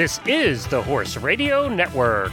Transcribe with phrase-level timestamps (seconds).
[0.00, 2.32] This is the Horse Radio Network.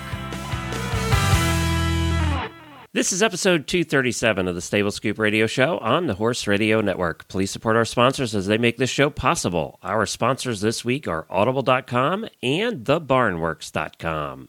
[2.94, 7.28] This is episode 237 of the Stable Scoop Radio Show on the Horse Radio Network.
[7.28, 9.80] Please support our sponsors as they make this show possible.
[9.84, 14.48] Our sponsors this week are Audible.com and TheBarnworks.com.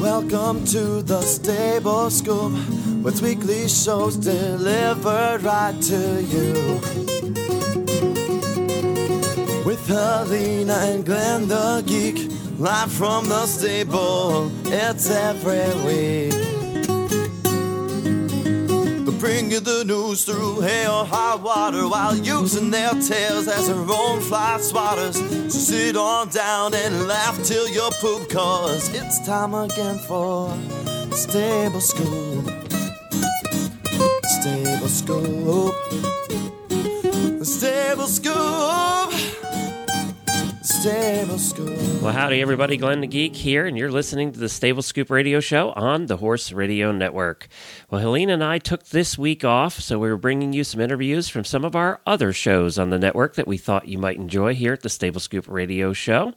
[0.00, 2.54] Welcome to the Stable Scoop,
[3.06, 6.80] with weekly shows delivered right to you.
[9.64, 16.34] With Helena and Glenn the Geek, live from the stable, it's every week.
[19.04, 23.68] They bring you the news through hail or high water while using their tails as
[23.68, 25.14] their own fly swatters.
[25.48, 30.52] So sit on down and laugh till you poop, cause it's time again for
[31.12, 32.35] Stable Scoop.
[34.86, 35.74] Scoop.
[42.00, 42.76] Well, howdy, everybody.
[42.76, 46.18] Glenn the Geek here, and you're listening to the Stable Scoop Radio Show on the
[46.18, 47.48] Horse Radio Network.
[47.90, 51.28] Well, Helena and I took this week off, so we were bringing you some interviews
[51.28, 54.54] from some of our other shows on the network that we thought you might enjoy
[54.54, 56.32] here at the Stable Scoop Radio Show.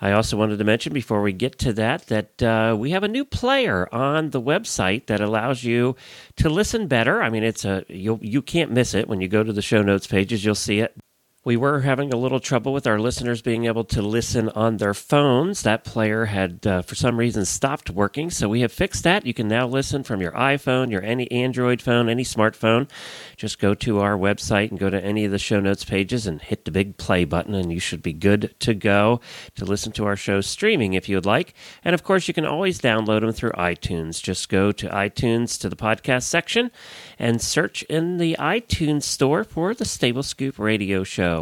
[0.00, 3.08] I also wanted to mention before we get to that that uh, we have a
[3.08, 5.96] new player on the website that allows you
[6.36, 7.20] to listen better.
[7.22, 9.82] I mean, it's a you you can't miss it when you go to the show
[9.82, 10.44] notes pages.
[10.44, 10.96] You'll see it.
[11.44, 14.92] We were having a little trouble with our listeners being able to listen on their
[14.92, 15.62] phones.
[15.62, 18.28] That player had, uh, for some reason, stopped working.
[18.28, 19.24] So we have fixed that.
[19.24, 22.90] You can now listen from your iPhone, your any Android phone, any smartphone.
[23.36, 26.42] Just go to our website and go to any of the show notes pages and
[26.42, 29.20] hit the big play button, and you should be good to go
[29.54, 31.54] to listen to our show streaming if you would like.
[31.84, 34.20] And of course, you can always download them through iTunes.
[34.20, 36.72] Just go to iTunes to the podcast section
[37.16, 41.37] and search in the iTunes store for the Stable Scoop Radio Show.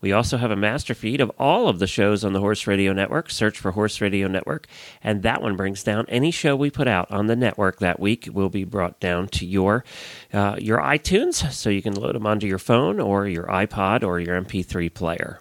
[0.00, 2.92] We also have a master feed of all of the shows on the Horse Radio
[2.92, 3.30] Network.
[3.30, 4.66] Search for Horse Radio Network,
[5.02, 8.28] and that one brings down any show we put out on the network that week
[8.32, 9.84] will be brought down to your
[10.32, 14.20] uh, your iTunes, so you can load them onto your phone or your iPod or
[14.20, 15.40] your MP3 player.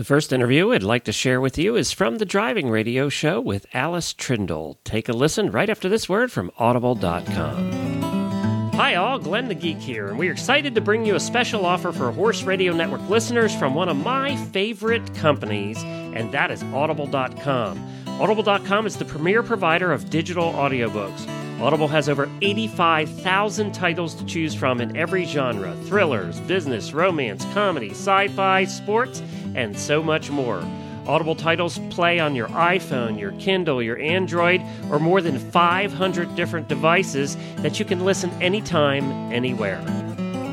[0.00, 3.38] The first interview I'd like to share with you is from the Driving Radio Show
[3.38, 4.78] with Alice Trindle.
[4.82, 8.09] Take a listen right after this word from Audible.com.
[8.80, 9.18] Hi, all.
[9.18, 12.44] Glenn the Geek here, and we're excited to bring you a special offer for Horse
[12.44, 18.06] Radio Network listeners from one of my favorite companies, and that is Audible.com.
[18.06, 21.28] Audible.com is the premier provider of digital audiobooks.
[21.60, 27.90] Audible has over 85,000 titles to choose from in every genre thrillers, business, romance, comedy,
[27.90, 29.22] sci fi, sports,
[29.54, 30.64] and so much more.
[31.10, 34.62] Audible titles play on your iPhone, your Kindle, your Android,
[34.92, 39.80] or more than 500 different devices that you can listen anytime, anywhere.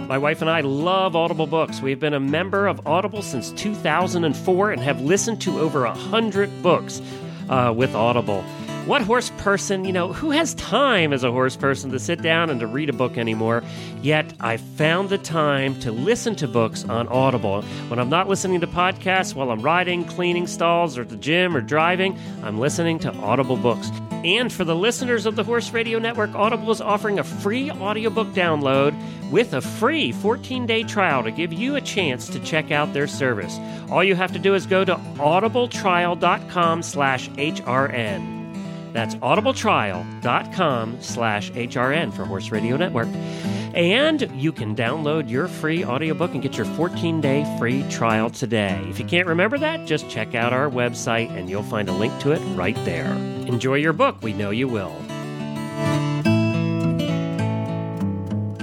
[0.08, 1.80] My wife and I love Audible books.
[1.80, 7.04] We've been a member of Audible since 2004 and have listened to over 100 books
[7.50, 8.44] uh, with Audible.
[8.88, 12.50] What horse person, you know, who has time as a horse person to sit down
[12.50, 13.62] and to read a book anymore?
[14.02, 17.64] Yet I found the time to listen to books on Audible.
[17.90, 21.54] When I'm not listening to podcasts while I'm riding, cleaning stalls, or at the gym
[21.54, 23.92] or driving, I'm listening to Audible books.
[24.24, 28.30] And for the listeners of the Horse Radio Network, Audible is offering a free audiobook
[28.30, 28.96] download
[29.30, 33.60] with a free 14-day trial to give you a chance to check out their service.
[33.92, 38.37] All you have to do is go to audibletrial.com slash HRN.
[38.94, 43.08] That's audibletrial.com slash HRN for Horse Radio Network.
[43.74, 48.84] And you can download your free audiobook and get your 14 day free trial today.
[48.90, 52.18] If you can't remember that, just check out our website and you'll find a link
[52.22, 53.14] to it right there.
[53.46, 54.96] Enjoy your book, we know you will.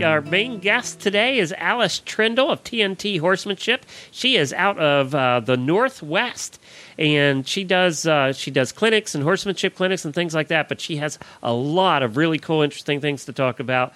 [0.03, 3.87] Our main guest today is Alice Trindle of TNT Horsemanship.
[4.11, 6.61] She is out of uh, the Northwest
[6.99, 10.69] and she does uh, she does clinics and horsemanship clinics and things like that.
[10.69, 13.93] But she has a lot of really cool, interesting things to talk about.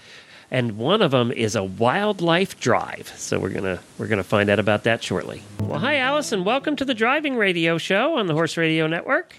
[0.50, 3.12] And one of them is a wildlife drive.
[3.17, 5.43] So we're gonna we're gonna find out about that shortly.
[5.61, 6.45] Well, hi, Allison.
[6.45, 9.35] welcome to the Driving Radio Show on the Horse Radio Network.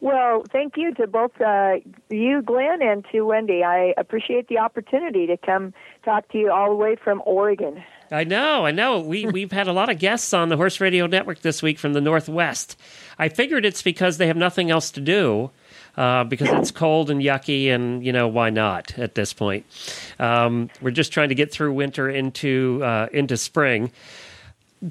[0.00, 1.76] Well, thank you to both uh,
[2.08, 3.64] you, Glenn, and to Wendy.
[3.64, 7.82] I appreciate the opportunity to come talk to you all the way from Oregon.
[8.10, 9.00] I know, I know.
[9.00, 11.92] We we've had a lot of guests on the Horse Radio Network this week from
[11.92, 12.78] the Northwest.
[13.18, 15.50] I figured it's because they have nothing else to do.
[15.96, 19.66] Uh, because it's cold and yucky, and you know why not at this point?
[20.20, 23.90] Um, we're just trying to get through winter into uh, into spring.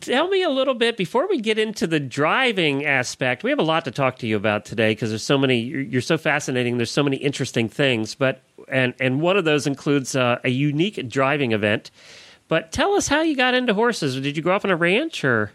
[0.02, 3.46] Tell me a little bit before we get into the driving aspect.
[3.46, 5.60] We have a lot to talk to you about today because there's so many.
[5.60, 6.76] You're, so fascinating.
[6.76, 8.14] There's so many interesting things.
[8.14, 11.90] But and and one of those includes uh, a unique driving event.
[12.48, 14.20] But tell us how you got into horses.
[14.20, 15.52] Did you grow up on a ranch or?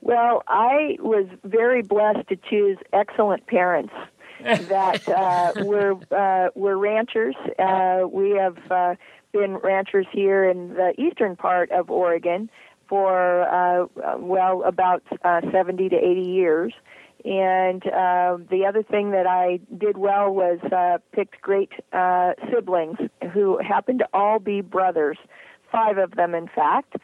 [0.00, 3.92] Well, I was very blessed to choose excellent parents
[4.40, 7.34] that uh, were uh, were ranchers.
[7.58, 8.94] Uh, we have uh,
[9.32, 12.50] been ranchers here in the eastern part of Oregon
[12.88, 13.86] for uh,
[14.18, 16.72] well about uh, 70 to 80 years.
[17.26, 22.98] And uh, the other thing that I did well was uh, picked great uh, siblings
[23.32, 25.18] who happened to all be brothers,
[25.72, 26.94] five of them, in fact.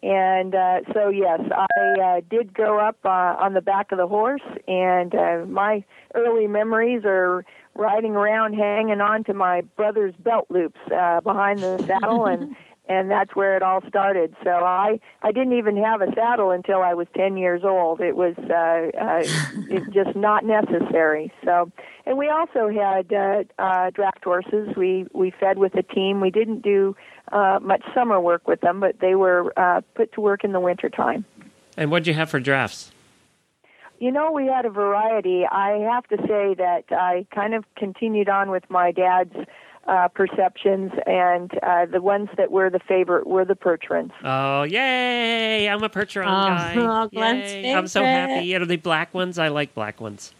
[0.00, 4.06] And uh, so, yes, I uh, did grow up uh, on the back of the
[4.06, 5.84] horse, and uh, my
[6.14, 7.44] early memories are
[7.74, 12.54] riding around, hanging on to my brother's belt loops uh, behind the saddle, and
[12.88, 14.34] and that's where it all started.
[14.42, 18.00] So I I didn't even have a saddle until I was 10 years old.
[18.00, 19.22] It was uh, uh,
[19.70, 21.32] it just not necessary.
[21.44, 21.70] So
[22.06, 24.74] and we also had uh, uh, draft horses.
[24.76, 26.20] We we fed with a team.
[26.20, 26.96] We didn't do
[27.30, 30.60] uh, much summer work with them, but they were uh, put to work in the
[30.60, 31.24] winter time.
[31.76, 32.92] And what'd you have for drafts?
[33.98, 35.46] You know, we had a variety.
[35.46, 39.36] I have to say that I kind of continued on with my dad's
[39.86, 44.12] uh, perceptions, and uh, the ones that were the favorite were the Percherons.
[44.24, 45.68] Oh, yay!
[45.68, 46.74] I'm a Percheron Oh, guy.
[46.78, 48.34] oh, Glenn's I'm so favorite.
[48.36, 48.54] happy.
[48.56, 49.38] Are they black ones?
[49.38, 50.32] I like black ones.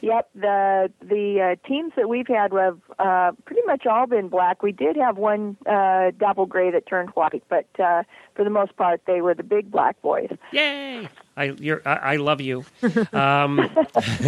[0.00, 4.62] Yep, the the uh, teams that we've had have uh, pretty much all been black.
[4.62, 8.04] We did have one uh, double gray that turned white, but uh,
[8.34, 10.30] for the most part, they were the big black boys.
[10.52, 11.08] Yay!
[11.36, 12.64] I you're I, I love you.
[13.12, 13.68] Um,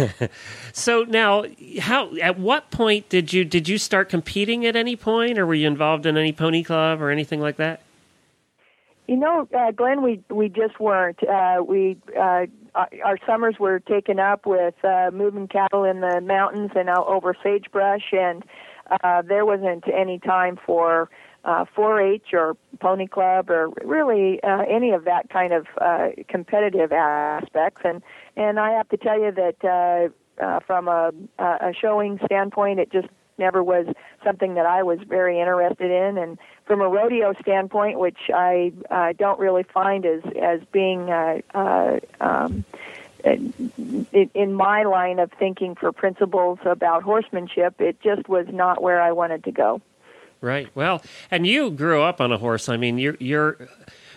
[0.73, 1.45] so now,
[1.79, 5.53] how at what point did you did you start competing at any point, or were
[5.53, 7.81] you involved in any pony club or anything like that?
[9.07, 11.19] You know, uh, Glenn, we we just weren't.
[11.23, 12.45] Uh, we uh,
[12.75, 17.07] our our summers were taken up with uh, moving cattle in the mountains and out
[17.07, 18.43] over sagebrush, and
[19.03, 21.09] uh, there wasn't any time for
[21.43, 26.91] uh, 4-H or pony club or really uh, any of that kind of uh, competitive
[26.91, 27.81] aspects.
[27.83, 28.01] And
[28.37, 29.63] and I have to tell you that
[30.39, 33.07] uh, uh, from a, a showing standpoint, it just
[33.41, 33.87] never was
[34.23, 36.17] something that I was very interested in.
[36.17, 41.41] And from a rodeo standpoint, which I uh, don't really find as as being uh,
[41.53, 42.63] uh, um,
[43.23, 49.11] in my line of thinking for principles about horsemanship, it just was not where I
[49.11, 49.81] wanted to go.
[50.39, 50.69] Right.
[50.73, 52.69] Well, and you grew up on a horse.
[52.69, 53.57] I mean, you're you're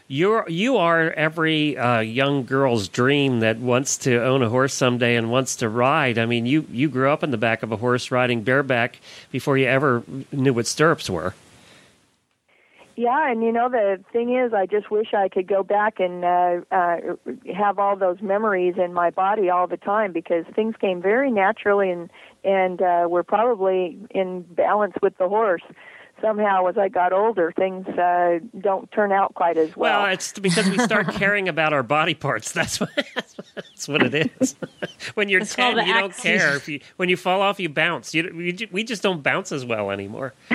[0.06, 5.16] you're you are every uh, young girl's dream that wants to own a horse someday
[5.16, 6.18] and wants to ride.
[6.18, 8.98] I mean, you you grew up in the back of a horse riding bareback
[9.30, 10.02] before you ever
[10.32, 11.34] knew what stirrups were.
[12.96, 16.24] Yeah, and you know the thing is, I just wish I could go back and
[16.24, 16.96] uh, uh,
[17.52, 21.90] have all those memories in my body all the time because things came very naturally
[21.90, 22.08] and
[22.44, 25.62] and uh, were probably in balance with the horse.
[26.24, 30.04] Somehow, as I got older, things uh, don't turn out quite as well.
[30.04, 32.50] Well, it's because we start caring about our body parts.
[32.50, 32.88] That's what
[33.54, 34.56] that's what it is.
[35.14, 36.22] when you're It's called ten, the you don't axis.
[36.22, 38.14] care if you when you fall off, you bounce.
[38.14, 40.32] You, we, we just don't bounce as well anymore.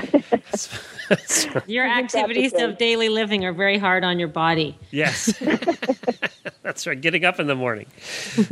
[1.67, 4.77] Your that's the activities of daily living are very hard on your body.
[4.91, 5.33] Yes.
[6.69, 7.01] That's right.
[7.01, 7.87] Getting up in the morning.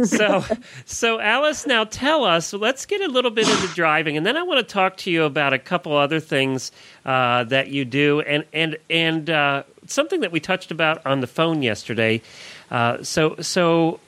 [0.04, 0.44] So,
[0.86, 2.52] so Alice, now tell us.
[2.52, 5.24] Let's get a little bit into driving, and then I want to talk to you
[5.24, 6.72] about a couple other things
[7.06, 11.28] uh, that you do, and and and uh, something that we touched about on the
[11.28, 12.24] phone yesterday.
[12.72, 14.00] Uh, so, so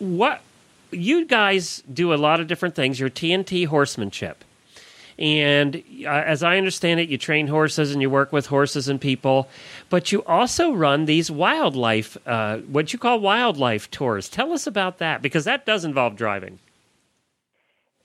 [0.00, 0.40] what
[0.90, 2.98] you guys do a lot of different things.
[2.98, 4.42] You're TNT horsemanship.
[5.18, 9.00] And uh, as I understand it, you train horses and you work with horses and
[9.00, 9.48] people,
[9.90, 14.28] but you also run these wildlife, uh, what you call wildlife tours.
[14.28, 16.60] Tell us about that because that does involve driving.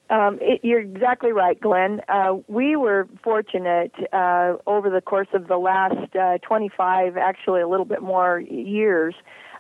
[0.10, 2.02] Um, it, you're exactly right, Glenn.
[2.10, 7.68] Uh, we were fortunate uh, over the course of the last uh, 25, actually a
[7.68, 9.16] little bit more years,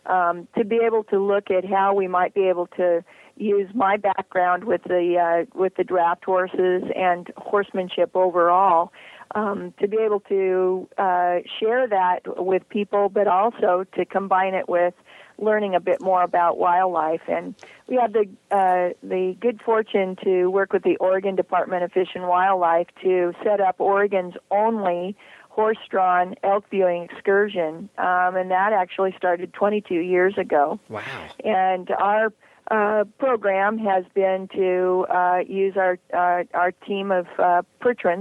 [0.05, 3.03] um, to be able to look at how we might be able to
[3.37, 8.91] use my background with the uh, with the draft horses and horsemanship overall.
[9.35, 14.69] Um, to be able to uh, share that with people, but also to combine it
[14.69, 14.93] with
[15.39, 17.21] learning a bit more about wildlife.
[17.27, 17.55] And
[17.87, 22.09] we had the uh, the good fortune to work with the Oregon Department of Fish
[22.13, 25.15] and Wildlife to set up Oregon's only
[25.49, 30.79] horse-drawn elk viewing excursion, um, and that actually started 22 years ago.
[30.89, 31.03] Wow.
[31.45, 32.33] And our
[32.71, 37.61] uh, program has been to uh, use our uh, our team of uh,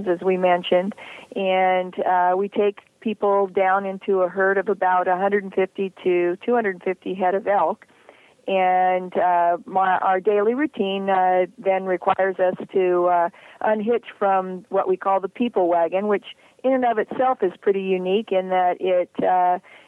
[0.07, 0.93] as we mentioned,
[1.35, 7.35] and uh, we take people down into a herd of about 150 to 250 head
[7.35, 7.85] of elk,
[8.47, 9.13] and
[9.65, 11.05] my, our daily routine
[11.57, 13.29] then requires us to
[13.61, 16.25] unhitch from what we call the people wagon, which
[16.63, 19.09] in and of itself is pretty unique in that it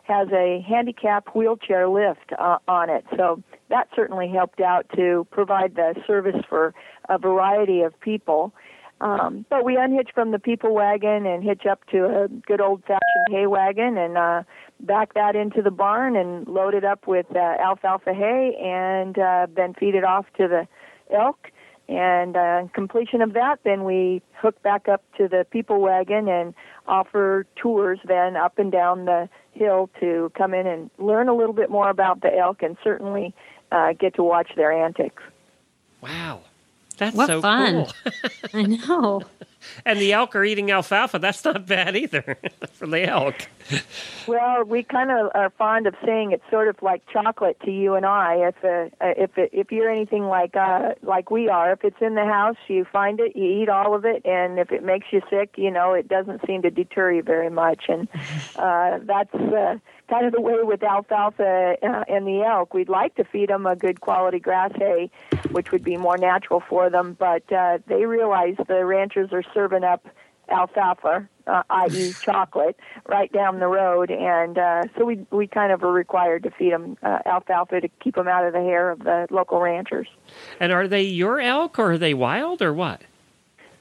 [0.08, 3.06] has a handicap wheelchair lift uh, on it.
[3.16, 6.74] So that certainly helped out to provide the service for
[7.10, 8.54] a variety of people.
[9.02, 12.82] Um, but we unhitch from the people wagon and hitch up to a good old
[12.84, 14.44] fashioned hay wagon and uh,
[14.80, 19.48] back that into the barn and load it up with uh, alfalfa hay and uh,
[19.54, 20.68] then feed it off to the
[21.14, 21.52] elk.
[21.88, 26.54] And uh, completion of that, then we hook back up to the people wagon and
[26.88, 31.54] offer tours then up and down the hill to come in and learn a little
[31.54, 33.34] bit more about the elk and certainly
[33.72, 35.24] uh, get to watch their antics.
[36.02, 36.42] Wow.
[36.98, 37.86] That's What so fun.
[37.86, 37.94] cool.
[38.54, 39.22] I know.
[39.86, 41.20] And the elk are eating alfalfa.
[41.20, 42.38] That's not bad either
[42.74, 43.36] for the elk.
[44.28, 47.96] Well, we kind of are fond of saying it's sort of like chocolate to you
[47.96, 48.36] and I.
[48.36, 52.16] If uh, if it, if you're anything like uh, like we are, if it's in
[52.16, 55.22] the house, you find it, you eat all of it, and if it makes you
[55.30, 57.86] sick, you know, it doesn't seem to deter you very much.
[57.88, 58.08] And
[58.56, 59.78] uh, that's uh,
[60.10, 62.74] kind of the way with alfalfa uh, and the elk.
[62.74, 65.10] We'd like to feed them a good quality grass hay,
[65.52, 69.84] which would be more natural for them, but uh, they realize the ranchers are serving
[69.84, 70.06] up
[70.50, 72.76] alfalfa, uh, i.e., chocolate,
[73.08, 76.72] right down the road, and uh, so we we kind of are required to feed
[76.72, 80.08] them uh, alfalfa to keep them out of the hair of the local ranchers.
[80.60, 83.02] And are they your elk or are they wild or what?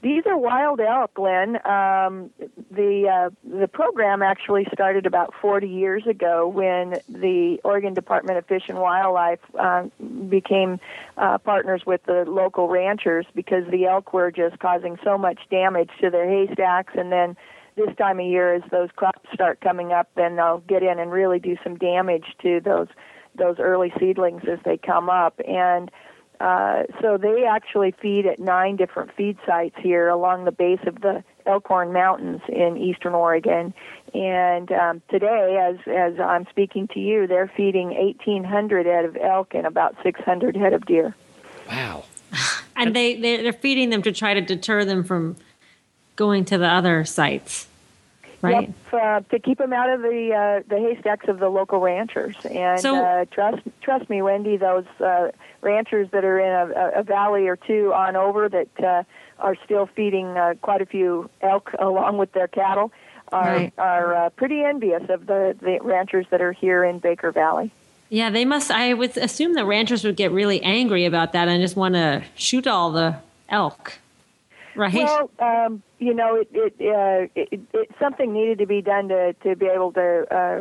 [0.05, 1.57] These are wild elk, Glenn.
[1.65, 2.29] Um,
[2.71, 8.45] the uh, the program actually started about 40 years ago when the Oregon Department of
[8.45, 9.85] Fish and Wildlife uh,
[10.29, 10.79] became
[11.17, 15.89] uh, partners with the local ranchers because the elk were just causing so much damage
[16.03, 17.35] to their haystacks, and then
[17.75, 21.13] this time of year, as those crops start coming up, then they'll get in and
[21.13, 22.89] really do some damage to those
[23.37, 25.91] those early seedlings as they come up and
[26.41, 31.01] uh, so they actually feed at nine different feed sites here along the base of
[31.01, 33.73] the Elkhorn Mountains in eastern Oregon.
[34.13, 39.55] And um, today, as as I'm speaking to you, they're feeding 1,800 head of elk
[39.55, 41.15] and about 600 head of deer.
[41.69, 42.05] Wow.
[42.77, 45.37] And they they're, they're feeding them to try to deter them from
[46.17, 47.69] going to the other sites,
[48.45, 48.69] right?
[48.93, 52.37] Yep, uh, to keep them out of the uh, the haystacks of the local ranchers.
[52.45, 55.31] And So- uh, trust trust me, Wendy, those uh,
[55.63, 59.03] ranchers that are in a, a valley or two on over that uh,
[59.39, 62.93] are still feeding uh, quite a few elk along with their cattle
[63.33, 63.73] are Right.
[63.79, 67.71] are uh, pretty envious of the the ranchers that are here in Baker Valley.
[68.11, 68.71] Yeah, they must.
[68.71, 72.23] I would assume the ranchers would get really angry about that and just want to
[72.37, 73.17] shoot all the
[73.49, 73.99] elk,
[74.77, 74.93] right?
[74.95, 79.33] Well, um, you know, it it, uh, it it something needed to be done to
[79.45, 80.61] to be able to uh,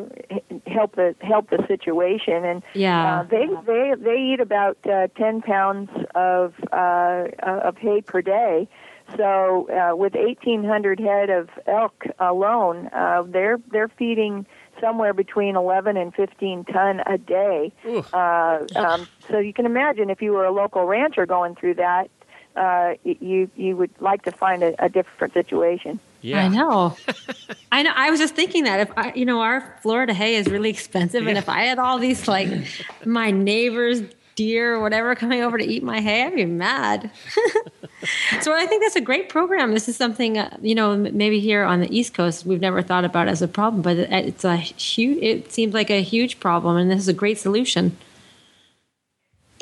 [0.68, 3.20] help the help the situation, and Yeah.
[3.20, 8.68] uh, they they they eat about uh, ten pounds of uh, of hay per day.
[9.18, 14.46] So uh, with eighteen hundred head of elk alone, uh, they're they're feeding
[14.82, 17.72] somewhere between 11 and 15 ton a day.
[18.12, 22.10] Uh, um, so you can imagine if you were a local rancher going through that,
[22.56, 26.00] uh, you you would like to find a, a different situation.
[26.22, 26.46] Yeah.
[26.46, 26.96] I know.
[27.72, 27.92] I know.
[27.94, 31.28] I was just thinking that if I, you know, our Florida hay is really expensive,
[31.28, 32.50] and if I had all these like
[33.06, 34.02] my neighbors'
[34.36, 37.12] deer or whatever coming over to eat my hay, I'd be mad.
[38.42, 39.74] so I think that's a great program.
[39.74, 43.04] This is something uh, you know, maybe here on the East Coast we've never thought
[43.04, 45.22] about as a problem, but it's a huge.
[45.22, 47.98] It seems like a huge problem, and this is a great solution.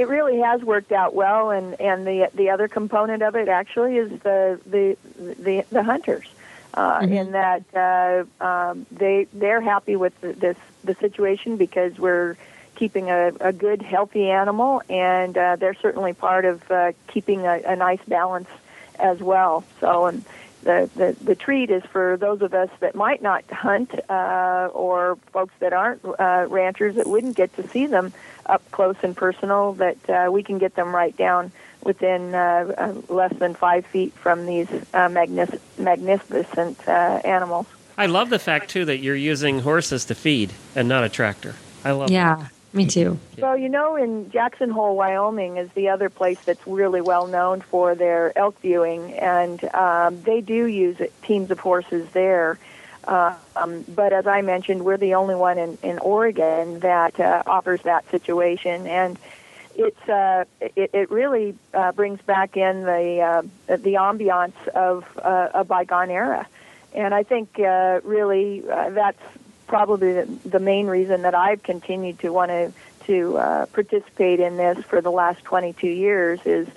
[0.02, 3.98] It really has worked out well, and, and the the other component of it actually
[3.98, 6.26] is the the the, the hunters,
[6.74, 12.36] uh, in that uh, um, they they're happy with the, this the situation because we're
[12.74, 17.62] keeping a, a good healthy animal, and uh, they're certainly part of uh, keeping a,
[17.68, 18.50] a nice balance
[18.98, 19.64] as well.
[19.80, 20.26] So and.
[20.64, 25.18] The, the the treat is for those of us that might not hunt uh, or
[25.34, 28.14] folks that aren't uh, ranchers that wouldn't get to see them
[28.46, 31.52] up close and personal that uh, we can get them right down
[31.84, 37.68] within uh, uh, less than five feet from these uh, magnis- magnificent uh, animals.
[37.98, 41.56] I love the fact too that you're using horses to feed and not a tractor.
[41.84, 42.14] I love that.
[42.14, 43.20] Yeah, me too.
[43.38, 47.62] Well, you know, in Jackson Hole, Wyoming, is the other place that's really well known
[47.62, 52.58] for their elk viewing, and um, they do use teams of horses there.
[53.06, 57.82] Um, but as I mentioned, we're the only one in, in Oregon that uh, offers
[57.82, 59.18] that situation, and
[59.76, 65.50] it's uh, it, it really uh, brings back in the uh, the ambiance of uh,
[65.54, 66.48] a bygone era,
[66.94, 69.22] and I think uh, really uh, that's
[69.68, 72.72] probably the, the main reason that I've continued to want to
[73.06, 76.68] to uh, participate in this for the last 22 years is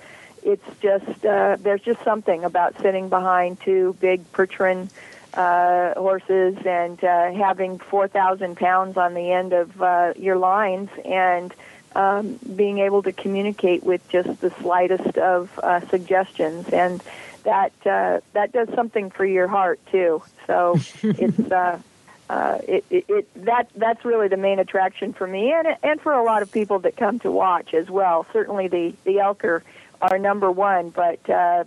[0.43, 4.89] it's just uh, there's just something about sitting behind two big Percheron
[5.35, 11.53] uh, horses and uh, having 4,000 pounds on the end of uh, your lines and
[11.95, 17.01] um, being able to communicate with just the slightest of uh, suggestions and
[17.43, 20.21] that uh, that does something for your heart too.
[20.47, 21.79] So it's uh,
[22.29, 26.11] uh, it, it, it that that's really the main attraction for me and and for
[26.11, 28.25] a lot of people that come to watch as well.
[28.33, 29.63] Certainly the the elk are,
[30.01, 31.29] are number one, but.
[31.29, 31.63] Uh,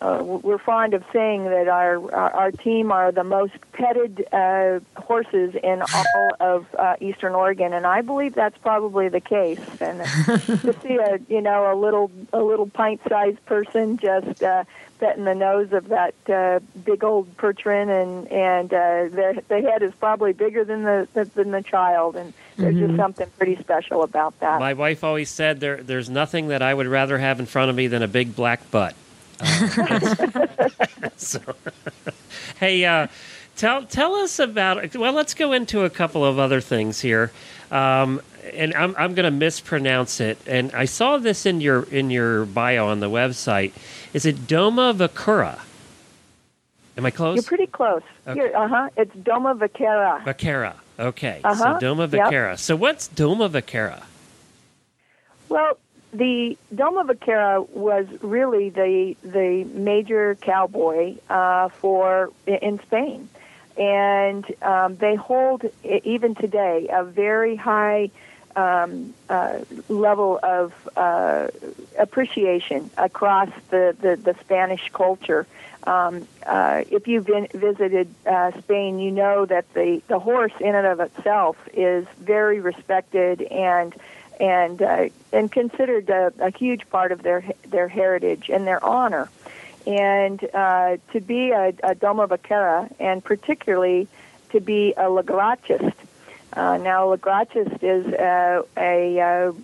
[0.00, 4.80] uh, we're fond of saying that our, our, our team are the most petted uh,
[4.96, 9.60] horses in all of uh, Eastern Oregon, and I believe that's probably the case.
[9.80, 14.64] And to see a you know a little a little pint-sized person just uh,
[15.00, 19.82] petting the nose of that uh, big old Percheron, and and uh, the the head
[19.82, 22.86] is probably bigger than the than the child, and there's mm-hmm.
[22.86, 24.60] just something pretty special about that.
[24.60, 27.76] My wife always said there there's nothing that I would rather have in front of
[27.76, 28.94] me than a big black butt.
[31.16, 31.40] So,
[32.58, 33.08] hey, uh,
[33.56, 34.96] tell tell us about.
[34.96, 37.30] Well, let's go into a couple of other things here.
[37.70, 38.22] Um,
[38.54, 40.38] and I'm I'm going to mispronounce it.
[40.46, 43.72] And I saw this in your in your bio on the website.
[44.14, 45.58] Is it Doma Vicura?
[46.96, 47.36] Am I close?
[47.36, 48.02] You're pretty close.
[48.26, 48.52] Okay.
[48.52, 48.88] Uh huh.
[48.96, 50.22] It's Doma Vaquera.
[50.24, 50.74] Vaquera.
[50.98, 51.40] Okay.
[51.44, 51.78] Uh-huh.
[51.78, 52.50] So Doma Vaquera.
[52.52, 52.58] Yep.
[52.58, 54.02] So what's Doma Vaquera?
[55.48, 55.78] Well,
[56.12, 63.28] the Doma Vaquera was really the the major cowboy uh, for in Spain,
[63.76, 68.10] and um, they hold even today a very high
[68.56, 71.48] um, uh, level of uh,
[71.98, 75.46] appreciation across the, the, the Spanish culture.
[75.84, 80.74] Um, uh, if you've been, visited uh, Spain, you know that the, the horse in
[80.74, 83.94] and of itself is very respected and
[84.40, 89.28] and uh, and considered a, a, huge part of their their heritage and their honor.
[89.86, 94.08] And uh, to be a, a Doma Vaquera, and particularly
[94.50, 95.94] to be a Lagrachist.
[96.52, 99.20] Uh, now, Lagrachist is uh, a,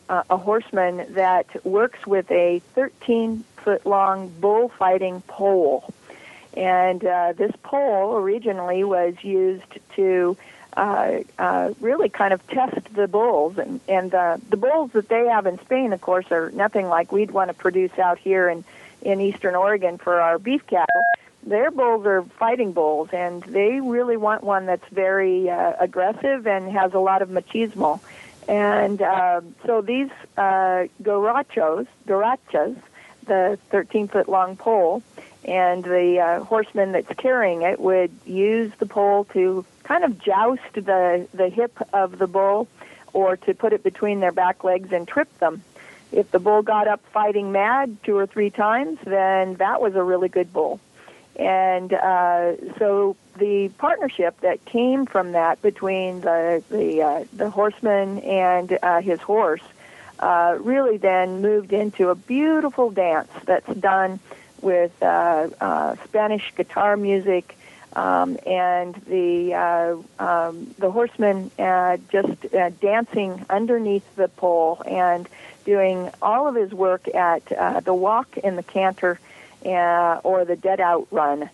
[0.09, 5.93] uh, a horseman that works with a 13 foot long bullfighting pole.
[6.55, 10.37] And uh, this pole originally was used to
[10.77, 13.59] uh, uh, really kind of test the bulls.
[13.59, 17.13] And, and uh, the bulls that they have in Spain, of course, are nothing like
[17.13, 18.65] we'd want to produce out here in,
[19.03, 21.03] in eastern Oregon for our beef cattle.
[21.43, 26.71] Their bulls are fighting bulls, and they really want one that's very uh, aggressive and
[26.73, 28.01] has a lot of machismo.
[28.49, 32.77] And uh, so these uh, garachos, garachas,
[33.27, 35.03] the 13 foot long pole,
[35.45, 40.73] and the uh, horseman that's carrying it would use the pole to kind of joust
[40.75, 42.69] the, the hip of the bull
[43.13, 45.63] or to put it between their back legs and trip them.
[46.13, 50.03] If the bull got up fighting mad two or three times, then that was a
[50.03, 50.81] really good bull.
[51.37, 58.21] And uh, so the partnership that came from that between the the, uh, the horseman
[58.21, 59.63] and uh, his horse
[60.19, 64.19] uh, really then moved into a beautiful dance that's done
[64.63, 67.57] with uh, uh, Spanish guitar music,
[67.95, 75.29] um, and the uh, um, the horseman uh, just uh, dancing underneath the pole and
[75.65, 79.19] doing all of his work at uh, the walk and the canter
[79.65, 81.51] uh, or the dead out run.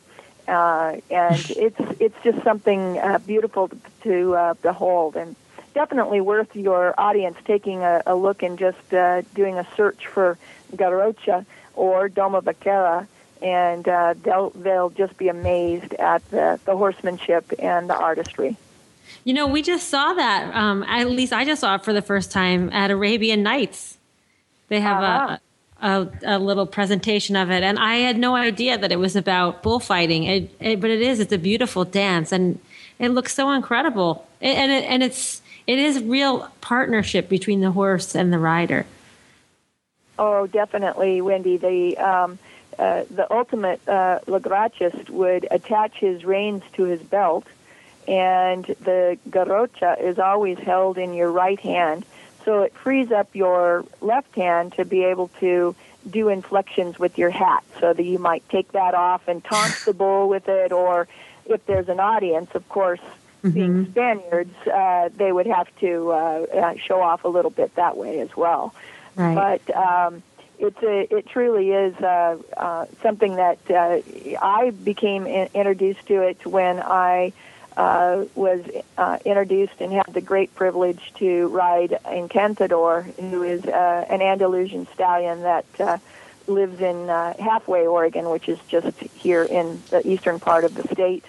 [0.49, 5.37] Uh, and it's it's just something uh, beautiful to, to uh, behold, and
[5.75, 10.37] definitely worth your audience taking a, a look and just uh, doing a search for
[10.75, 13.07] Garrocha or Doma Vaquera
[13.43, 18.57] and uh, they'll they'll just be amazed at the, the horsemanship and the artistry.
[19.25, 20.55] You know, we just saw that.
[20.55, 23.99] Um, at least I just saw it for the first time at Arabian Nights.
[24.69, 25.39] They have uh-huh.
[25.81, 29.17] a, a, a little presentation of it, and I had no idea that it was
[29.17, 30.25] about bullfighting.
[30.25, 31.21] It, it, but it is.
[31.21, 32.59] It's a beautiful dance, and
[32.99, 34.27] it looks so incredible.
[34.41, 38.87] It, and it, and it's it is real partnership between the horse and the rider.
[40.19, 41.57] Oh, definitely, Wendy.
[41.57, 42.39] The um,
[42.79, 47.47] uh, the ultimate uh, Lagrachist would attach his reins to his belt,
[48.09, 52.05] and the garrocha is always held in your right hand,
[52.45, 55.75] so it frees up your left hand to be able to
[56.09, 59.93] do inflections with your hat, so that you might take that off and taunt the
[59.95, 61.07] bull with it, or
[61.45, 63.01] if there's an audience, of course,
[63.43, 63.51] mm-hmm.
[63.51, 67.97] being Spaniards, uh, they would have to uh, uh, show off a little bit that
[67.97, 68.75] way as well.
[69.15, 69.61] Right.
[69.67, 70.23] But um,
[70.63, 74.01] it's a, it truly is uh, uh, something that uh,
[74.41, 77.33] I became in, introduced to it when I
[77.77, 78.63] uh, was
[78.97, 84.87] uh, introduced and had the great privilege to ride Encantador, who is uh, an Andalusian
[84.95, 85.99] stallion that uh,
[86.47, 90.87] lives in uh, Halfway, Oregon, which is just here in the eastern part of the
[90.95, 91.25] state.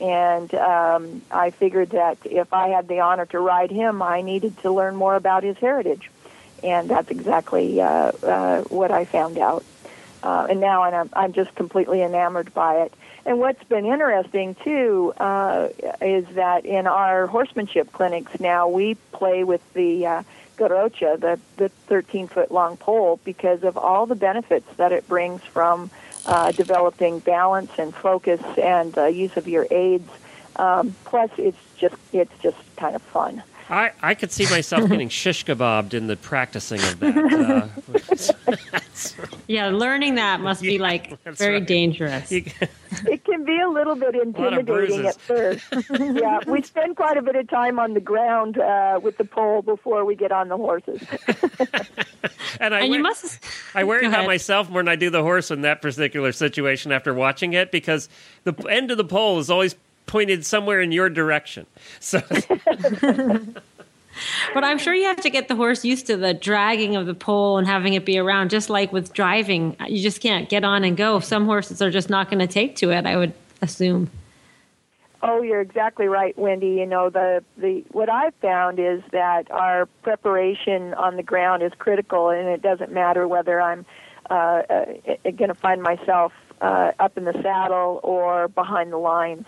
[0.00, 4.56] And um, I figured that if I had the honor to ride him, I needed
[4.58, 6.10] to learn more about his heritage.
[6.62, 9.64] And that's exactly uh, uh, what I found out.
[10.22, 12.92] Uh, and now and I'm, I'm just completely enamored by it.
[13.24, 15.68] And what's been interesting too uh,
[16.00, 20.22] is that in our horsemanship clinics now we play with the uh,
[20.56, 25.42] garrocha, the the 13 foot long pole, because of all the benefits that it brings
[25.42, 25.90] from
[26.26, 30.10] uh, developing balance and focus and uh, use of your aids.
[30.56, 33.42] Um, plus, it's just it's just kind of fun.
[33.70, 37.70] I, I could see myself getting shish kebabbed in the practicing of that.
[38.46, 41.66] Uh, yeah, learning that must yeah, be like very right.
[41.66, 42.32] dangerous.
[42.32, 45.64] it can be a little bit intimidating at first.
[45.90, 49.62] yeah, we spend quite a bit of time on the ground uh, with the pole
[49.62, 51.02] before we get on the horses.
[52.60, 55.50] and I, and wear, must, I worry about myself more than I do the horse
[55.50, 58.08] in that particular situation after watching it because
[58.44, 59.74] the end of the pole is always
[60.08, 61.66] pointed somewhere in your direction.
[62.00, 62.20] So.
[64.54, 67.14] but I'm sure you have to get the horse used to the dragging of the
[67.14, 69.76] pole and having it be around, just like with driving.
[69.86, 71.20] You just can't get on and go.
[71.20, 74.10] Some horses are just not going to take to it, I would assume.
[75.20, 76.68] Oh, you're exactly right, Wendy.
[76.68, 81.72] You know, the, the what I've found is that our preparation on the ground is
[81.76, 83.84] critical, and it doesn't matter whether I'm
[84.30, 84.84] uh, uh,
[85.24, 89.44] going to find myself uh, up in the saddle or behind the lines.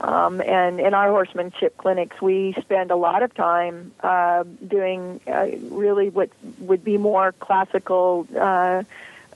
[0.00, 5.46] Um, and in our horsemanship clinics, we spend a lot of time uh, doing uh,
[5.70, 8.82] really what would be more classical uh,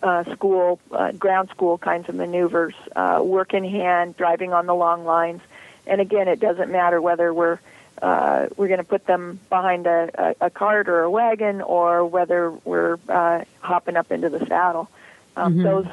[0.03, 4.75] uh, school, uh, ground school kinds of maneuvers, uh, work in hand, driving on the
[4.75, 5.41] long lines.
[5.87, 7.59] And again, it doesn't matter whether we're
[8.01, 12.07] uh, we're going to put them behind a, a, a cart or a wagon, or
[12.07, 14.89] whether we're uh, hopping up into the saddle.
[15.37, 15.63] Um, mm-hmm.
[15.65, 15.87] Those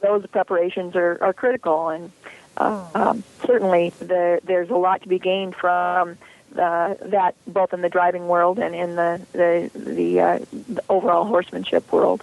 [0.00, 2.12] those preparations are, are critical, and
[2.56, 6.16] um, certainly the, there's a lot to be gained from
[6.56, 11.24] uh, that, both in the driving world and in the the, the, uh, the overall
[11.24, 12.22] horsemanship world.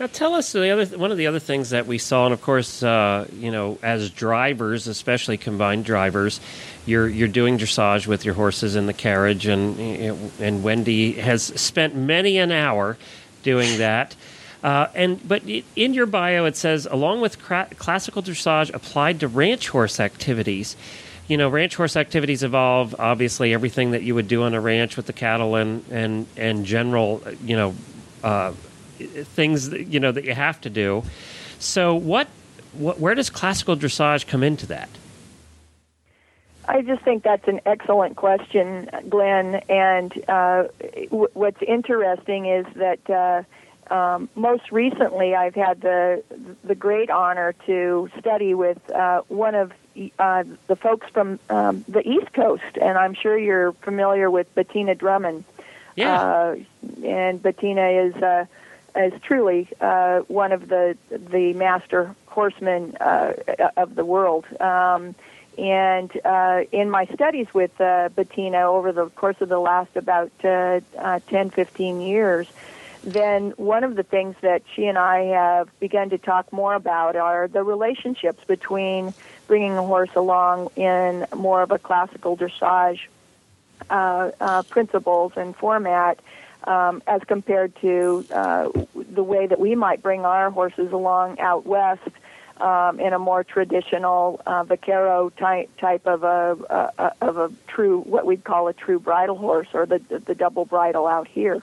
[0.00, 2.42] Now, tell us the other one of the other things that we saw, and of
[2.42, 6.40] course, uh, you know, as drivers, especially combined drivers,
[6.86, 9.78] you're you're doing dressage with your horses in the carriage, and
[10.40, 12.96] and Wendy has spent many an hour
[13.44, 14.16] doing that.
[14.62, 15.42] Uh, and but
[15.74, 20.76] in your bio it says along with cra- classical dressage applied to ranch horse activities.
[21.28, 24.96] You know, ranch horse activities involve obviously everything that you would do on a ranch
[24.96, 27.74] with the cattle and and and general, you know,
[28.22, 28.52] uh,
[28.98, 31.02] things that, you know that you have to do.
[31.58, 32.28] So, what,
[32.72, 34.88] what where does classical dressage come into that?
[36.68, 39.56] I just think that's an excellent question, Glenn.
[39.68, 40.64] And uh,
[41.10, 43.42] w- what's interesting is that uh,
[43.92, 46.22] um, most recently, I've had the
[46.64, 49.72] the great honor to study with uh, one of
[50.18, 54.94] uh, the folks from um, the East Coast, and I'm sure you're familiar with Bettina
[54.94, 55.44] Drummond.
[55.94, 56.22] Yeah.
[56.22, 56.56] Uh,
[57.04, 58.46] and Bettina is uh,
[58.96, 63.34] is truly uh, one of the the master horsemen uh,
[63.76, 64.46] of the world.
[64.58, 65.14] Um,
[65.58, 70.32] and uh, in my studies with uh, Bettina over the course of the last about
[70.42, 72.48] uh, uh, 10, 15 years,
[73.02, 77.16] then one of the things that she and I have begun to talk more about
[77.16, 79.12] are the relationships between
[79.48, 83.00] bringing a horse along in more of a classical dressage
[83.90, 86.20] uh, uh, principles and format
[86.64, 91.66] um, as compared to uh, the way that we might bring our horses along out
[91.66, 92.08] west
[92.60, 98.24] um, in a more traditional uh, vaquero type type of a, of a true what
[98.24, 101.60] we'd call a true bridle horse or the the double bridle out here.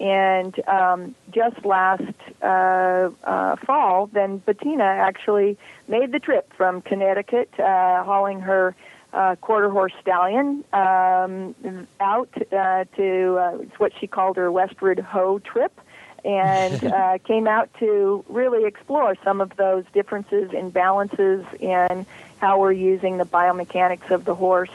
[0.00, 2.02] And um, just last
[2.42, 8.74] uh, uh, fall, then Bettina actually made the trip from Connecticut, uh, hauling her
[9.12, 11.54] uh, quarter horse stallion um,
[12.00, 15.78] out uh, to uh, it's what she called her westward hoe trip,
[16.24, 22.06] and uh, came out to really explore some of those differences in balances in
[22.40, 24.70] how we're using the biomechanics of the horse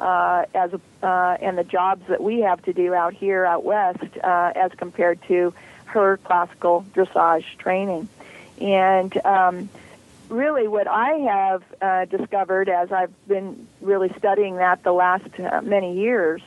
[0.00, 3.64] uh, as a, uh, and the jobs that we have to do out here out
[3.64, 5.52] west uh, as compared to
[5.84, 8.08] her classical dressage training.
[8.60, 9.68] And um,
[10.28, 15.60] really, what I have uh, discovered as I've been really studying that the last uh,
[15.62, 16.40] many years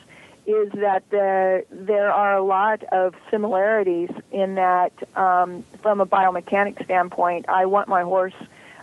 [0.46, 6.84] is that the, there are a lot of similarities in that, um, from a biomechanics
[6.84, 8.34] standpoint, I want my horse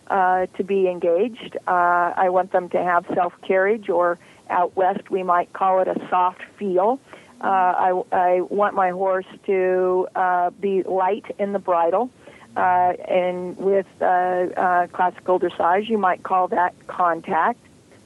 [0.08, 1.58] uh, to be engaged.
[1.68, 4.18] Uh, I want them to have self carriage, or
[4.52, 7.00] out west we might call it a soft feel.
[7.42, 12.12] Uh, I, I want my horse to uh, be light in the bridle.
[12.56, 17.60] Uh, and with uh, uh, classical dressage, you might call that contact.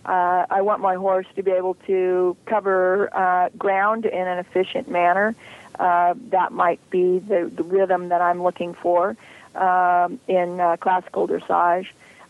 [0.06, 4.88] Uh, I want my horse to be able to cover uh, ground in an efficient
[4.88, 5.36] manner.
[5.80, 9.18] Uh, that might be the, the rhythm that I'm looking for
[9.56, 11.88] um, in uh, classical dressage.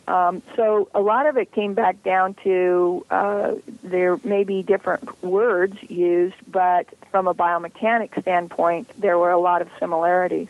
[0.08, 5.24] Um, so a lot of it came back down to uh, there may be different
[5.24, 10.50] words used, but from a biomechanics standpoint, there were a lot of similarities.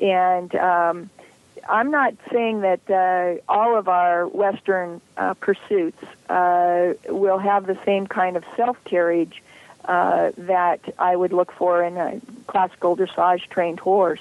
[0.00, 1.10] And um,
[1.68, 7.78] I'm not saying that uh, all of our Western uh, pursuits uh, will have the
[7.84, 9.42] same kind of self carriage
[9.84, 14.20] uh, that I would look for in a classical dressage trained horse.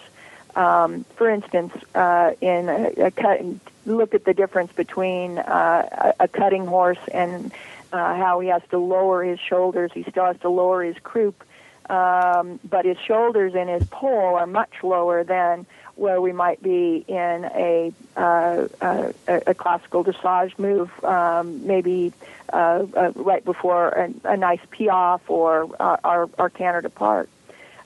[0.58, 3.42] Um, for instance, uh, in a, a cut,
[3.86, 7.54] look at the difference between uh, a, a cutting horse and
[7.94, 9.92] uh, how he has to lower his shoulders.
[9.94, 11.44] He still has to lower his croup,
[11.92, 17.06] um, but his shoulders and his poll are much lower than where we might be
[17.08, 22.14] in a uh, a, a classical dressage move, um, maybe
[22.52, 27.30] uh, uh, right before a, nice piaffe or uh, our our canter depart.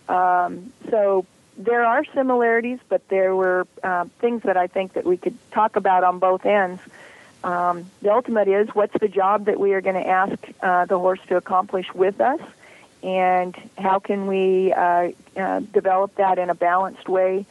[0.07, 1.25] Um, so
[1.65, 5.75] there are similarities, but there were uh, things that I think that we could talk
[5.75, 6.81] about on both ends.
[7.43, 10.97] Um, the ultimate is what's the job that we are going to ask uh, the
[10.97, 12.39] horse to accomplish with us,
[13.03, 17.45] and how can we uh, uh, develop that in a balanced way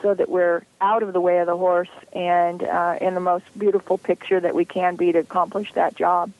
[0.00, 3.44] so that we're out of the way of the horse and uh, in the most
[3.58, 6.32] beautiful picture that we can be to accomplish that job.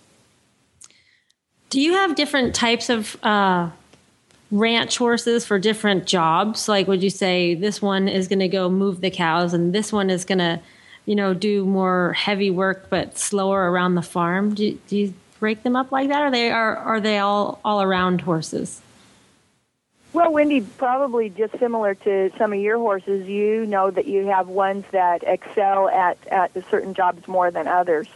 [1.71, 3.71] Do you have different types of uh,
[4.53, 6.69] ranch horses for different jobs?
[6.69, 9.93] Like, would you say this one is going to go move the cows and this
[9.93, 10.61] one is going to,
[11.07, 14.55] you know, do more heavy work but slower around the farm?
[14.55, 17.83] Do, do you break them up like that, or they are are they all all
[17.83, 18.81] around horses?
[20.13, 24.47] Well, Wendy, probably just similar to some of your horses, you know that you have
[24.47, 28.07] ones that excel at at certain jobs more than others.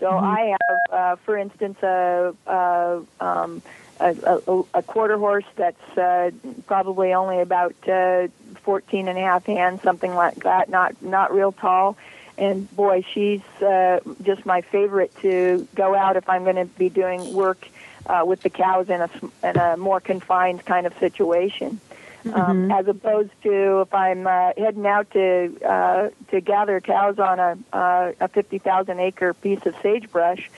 [0.00, 0.24] So mm-hmm.
[0.24, 3.62] I have, uh, for instance, a, a um,
[4.00, 6.30] a, a, a quarter horse that's uh,
[6.66, 8.28] probably only about uh,
[8.62, 11.96] 14 and a half hands, something like that, not not real tall.
[12.38, 16.88] And boy, she's uh, just my favorite to go out if I'm going to be
[16.88, 17.68] doing work
[18.06, 19.10] uh, with the cows in a
[19.42, 21.80] in a more confined kind of situation.
[22.24, 22.40] Um, mm-hmm.
[22.40, 27.40] Um, as opposed to if I'm uh, heading out to uh, to gather cows on
[27.40, 30.48] a uh, a fifty thousand acre piece of sagebrush,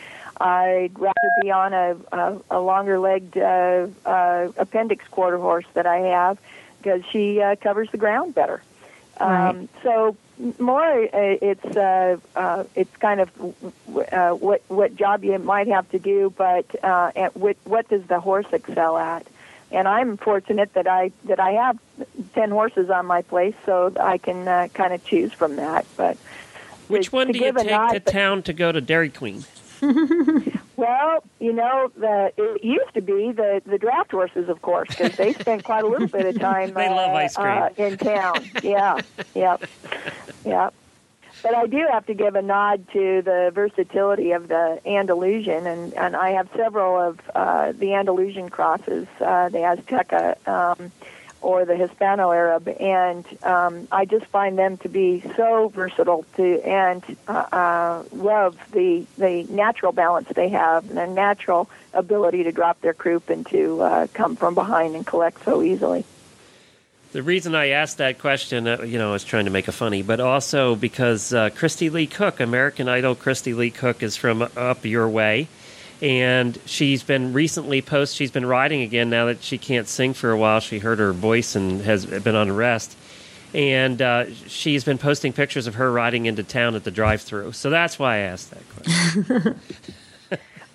[0.41, 5.87] I'd rather be on a, a, a longer legged uh, uh, appendix quarter horse that
[5.87, 6.39] I have
[6.79, 8.61] because she uh, covers the ground better.
[9.21, 9.49] Right.
[9.51, 10.17] Um, so
[10.59, 13.31] more, uh, it's uh, uh, it's kind of
[14.13, 18.19] uh, what what job you might have to do, but uh, what what does the
[18.19, 19.27] horse excel at?
[19.71, 21.79] And I'm fortunate that I that I have
[22.35, 25.87] ten horses on my place, so I can uh, kind of choose from that.
[25.97, 26.17] But
[26.89, 29.45] which one do you take nod, to town to go to Dairy Queen?
[30.77, 35.17] Well, you know, the it used to be the the draft horses, of course, because
[35.17, 36.73] they spent quite a little bit of time.
[36.75, 38.45] they uh, love ice cream uh, in town.
[38.63, 39.01] Yeah,
[39.35, 39.57] yeah,
[40.45, 40.71] yeah.
[41.43, 45.93] But I do have to give a nod to the versatility of the Andalusian, and,
[45.93, 50.49] and I have several of uh, the Andalusian crosses, uh, the Azteca.
[50.49, 50.91] Um,
[51.45, 56.61] or the Hispano Arab, and um, I just find them to be so versatile to
[56.67, 62.53] and uh, uh, love the the natural balance they have and the natural ability to
[62.53, 66.05] drop their croup and to uh, come from behind and collect so easily.
[67.13, 69.73] The reason I asked that question, uh, you know, I was trying to make a
[69.73, 74.49] funny, but also because uh, Kristy Lee Cook, American Idol Kristy Lee Cook, is from
[74.57, 75.49] up your way
[76.03, 80.31] and she's been recently post she's been riding again now that she can't sing for
[80.31, 80.61] a while.
[80.61, 82.97] She hurt her voice and has been on rest
[83.55, 87.53] and uh, she's been posting pictures of her riding into town at the drive-through.
[87.53, 89.61] So that's why i asked that question.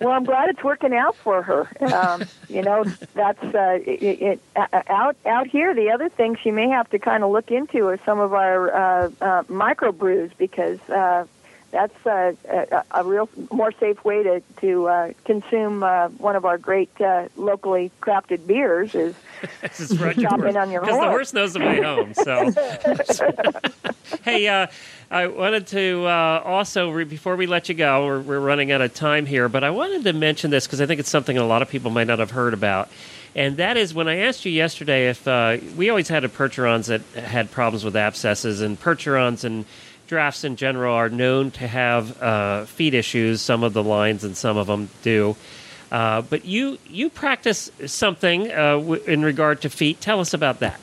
[0.00, 1.68] Well i'm glad it's working out for her.
[1.92, 6.50] Um, you know that's uh, it, it, uh, out out here the other thing she
[6.50, 10.30] may have to kind of look into are some of our uh, uh, micro brews
[10.38, 11.26] because uh,
[11.70, 16.44] that's uh, a, a real more safe way to to uh, consume uh, one of
[16.44, 19.14] our great uh, locally crafted beers is
[20.20, 20.92] chopping on your horse.
[20.92, 22.14] Because the horse knows the way home.
[22.14, 22.52] So,
[24.24, 24.66] hey, uh,
[25.10, 28.80] I wanted to uh, also re- before we let you go, we're, we're running out
[28.80, 31.46] of time here, but I wanted to mention this because I think it's something a
[31.46, 32.88] lot of people might not have heard about.
[33.36, 35.24] And that is when I asked you yesterday if
[35.76, 39.64] we always had a Percherons that had problems with abscesses and Percherons and
[40.10, 43.40] drafts in general are known to have uh, feet issues.
[43.40, 45.36] Some of the lines and some of them do.
[45.90, 50.00] Uh, but you you practice something uh, w- in regard to feet.
[50.00, 50.80] Tell us about that.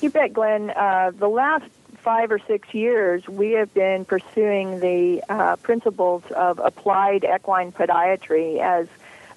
[0.00, 0.70] You bet, Glenn.
[0.70, 1.64] Uh, the last
[1.96, 8.60] five or six years, we have been pursuing the uh, principles of applied equine podiatry
[8.60, 8.86] as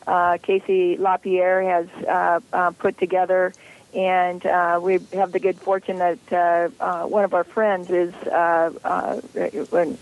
[0.06, 3.54] uh, KC La Pierre has put together.
[3.98, 8.14] And uh, we have the good fortune that uh, uh, one of our friends is
[8.14, 9.22] uh, uh,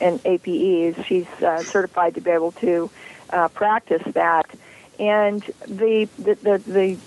[0.02, 1.06] an APE.
[1.06, 2.92] She's uh, certified to be able to
[3.30, 4.48] uh, practice that.
[5.00, 6.98] And the the the, the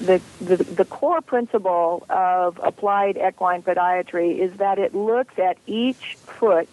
[0.00, 6.16] the, the, the core principle of applied equine podiatry is that it looks at each
[6.16, 6.68] foot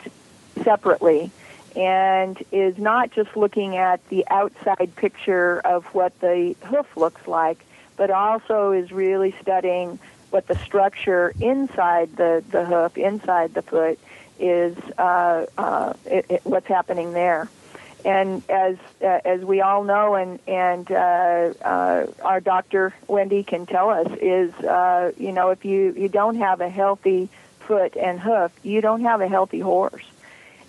[0.63, 1.31] separately
[1.75, 7.59] and is not just looking at the outside picture of what the hoof looks like,
[7.97, 13.99] but also is really studying what the structure inside the, the hoof, inside the foot,
[14.39, 17.49] is uh, uh, it, it, what's happening there
[18.05, 23.65] and as uh, as we all know, and and uh, uh, our doctor Wendy can
[23.65, 27.29] tell us, is uh, you know if you you don't have a healthy
[27.59, 30.05] foot and hoof, you don't have a healthy horse,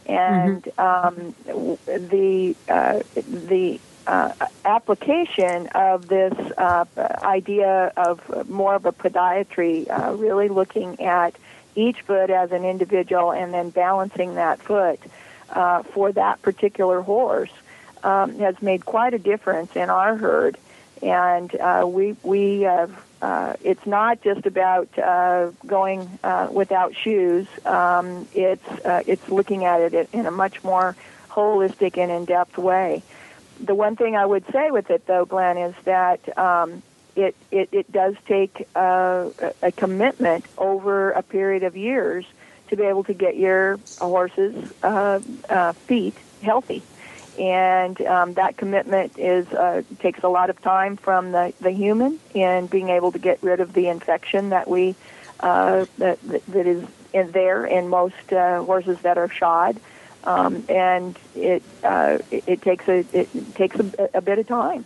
[0.06, 0.80] and mm-hmm.
[0.80, 4.32] um, the uh, the uh,
[4.64, 6.86] application of this uh,
[7.22, 11.36] idea of more of a podiatry, uh, really looking at
[11.74, 14.98] each foot as an individual and then balancing that foot
[15.50, 17.52] uh, for that particular horse
[18.02, 20.56] um, has made quite a difference in our herd.
[21.02, 22.88] And uh, we we uh,
[23.62, 24.88] it's not just about
[25.66, 26.18] going
[26.50, 27.46] without shoes.
[27.66, 30.96] Um, it's it's looking at it in a much more
[31.28, 33.02] holistic and in-depth way.
[33.60, 36.82] The one thing I would say with it, though, Glenn, is that um,
[37.16, 39.30] it, it, it does take uh,
[39.62, 42.24] a commitment over a period of years
[42.68, 46.82] to be able to get your horse's uh, uh, feet healthy.
[47.38, 52.18] And um, that commitment is uh, takes a lot of time from the, the human
[52.34, 54.96] in being able to get rid of the infection that we
[55.40, 59.78] uh, that that is in there in most uh, horses that are shod,
[60.28, 64.84] um, and it, uh, it takes a it takes a, a bit of time.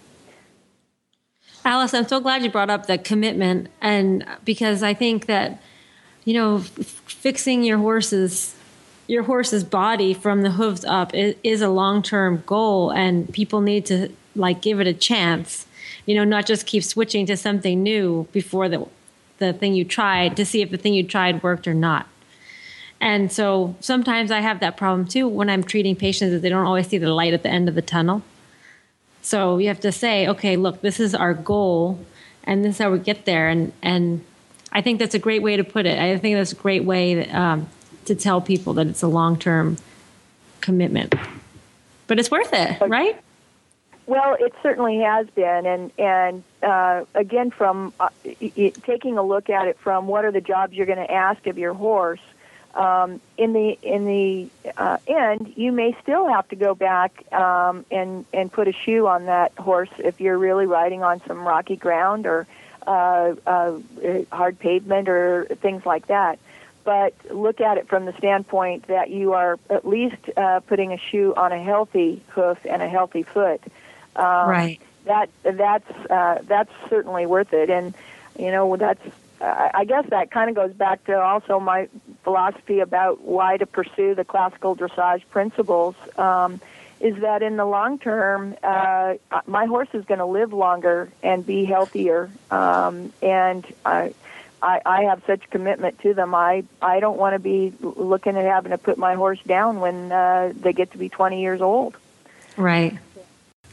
[1.64, 5.61] Alice, I'm so glad you brought up the commitment, and because I think that
[6.24, 8.55] you know, f- fixing your horse's
[9.09, 13.61] your horse's body from the hooves up is, is a long term goal, and people
[13.61, 15.66] need to like give it a chance.
[16.07, 18.87] You know, not just keep switching to something new before the
[19.38, 22.07] the thing you tried to see if the thing you tried worked or not.
[23.02, 26.64] And so sometimes I have that problem too when I'm treating patients that they don't
[26.64, 28.22] always see the light at the end of the tunnel.
[29.22, 31.98] So you have to say, okay, look, this is our goal
[32.44, 34.24] and this is how we get there and and
[34.74, 35.98] I think that's a great way to put it.
[35.98, 37.68] I think that's a great way um,
[38.06, 39.76] to tell people that it's a long term
[40.60, 41.14] commitment.
[42.06, 43.20] But it's worth it, right?
[44.06, 49.50] Well, it certainly has been, and and uh, again, from uh, it, taking a look
[49.50, 52.20] at it from what are the jobs you're going to ask of your horse.
[52.74, 57.85] Um, in the in the uh, end, you may still have to go back um,
[57.90, 61.76] and and put a shoe on that horse if you're really riding on some rocky
[61.76, 62.46] ground or
[62.87, 63.78] uh, uh,
[64.30, 66.38] hard pavement or things like that.
[66.85, 70.98] But look at it from the standpoint that you are at least uh, putting a
[70.98, 73.61] shoe on a healthy hoof and a healthy foot.
[74.16, 74.80] Um, right.
[75.04, 77.94] That that's uh, that's certainly worth it, and
[78.38, 79.04] you know that's
[79.42, 81.88] I guess that kind of goes back to also my
[82.22, 85.96] philosophy about why to pursue the classical dressage principles.
[86.16, 86.61] Um,
[87.00, 89.14] is that in the long term, uh,
[89.46, 92.31] my horse is going to live longer and be healthier.
[92.52, 94.14] Um, and I,
[94.62, 96.33] I, I have such commitment to them.
[96.33, 100.12] I, I don't want to be looking at having to put my horse down when
[100.12, 101.96] uh, they get to be 20 years old.
[102.57, 102.96] Right.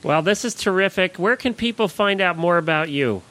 [0.02, 1.18] Well, this is terrific.
[1.18, 3.22] Where can people find out more about you?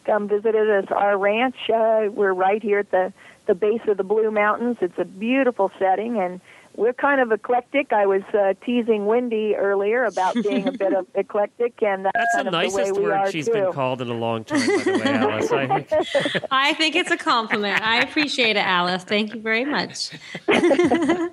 [0.05, 1.69] come visit us our ranch.
[1.69, 3.11] Uh, we're right here at the
[3.47, 4.77] the base of the Blue Mountains.
[4.81, 6.41] It's a beautiful setting and
[6.77, 7.93] we're kind of eclectic.
[7.93, 12.35] I was uh, teasing Wendy earlier about being a bit of eclectic, and that's, that's
[12.35, 13.53] kind the nicest the word she's too.
[13.53, 14.67] been called in a long time.
[14.67, 16.43] By the way, Alice, I think.
[16.51, 17.81] I think it's a compliment.
[17.81, 19.03] I appreciate it, Alice.
[19.03, 20.11] Thank you very much.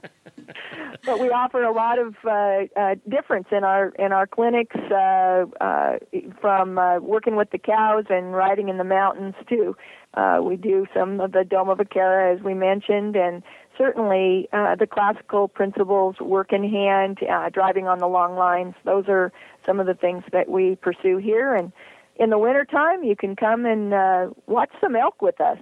[1.04, 5.44] but we offer a lot of uh, uh, difference in our in our clinics, uh,
[5.60, 5.98] uh,
[6.40, 9.76] from uh, working with the cows and riding in the mountains too.
[10.14, 13.42] Uh, we do some of the Doma Vaquera, as we mentioned, and
[13.78, 18.74] certainly uh, the classical principles work in hand, uh, driving on the long lines.
[18.84, 19.32] Those are
[19.64, 21.54] some of the things that we pursue here.
[21.54, 21.72] And
[22.16, 25.58] in the wintertime, you can come and uh, watch some elk with us.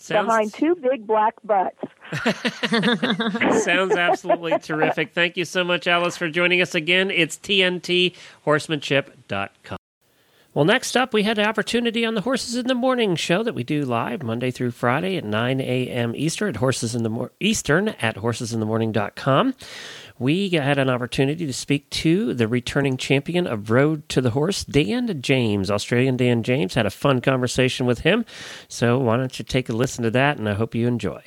[0.00, 0.28] Sounds...
[0.28, 1.78] Behind two big black butts.
[3.64, 5.12] Sounds absolutely terrific.
[5.12, 7.10] Thank you so much, Alice, for joining us again.
[7.10, 9.76] It's TNTHorsemanship.com.
[10.54, 13.54] Well, next up, we had an opportunity on the Horses in the Morning show that
[13.54, 16.14] we do live Monday through Friday at 9 a.m.
[16.16, 19.54] Eastern at Horses in the Mo- Eastern at horsesinthemorning.com.
[20.20, 24.64] We had an opportunity to speak to the returning champion of Road to the Horse,
[24.64, 25.70] Dan James.
[25.70, 28.26] Australian Dan James had a fun conversation with him.
[28.68, 31.22] So why don't you take a listen to that, and I hope you enjoy.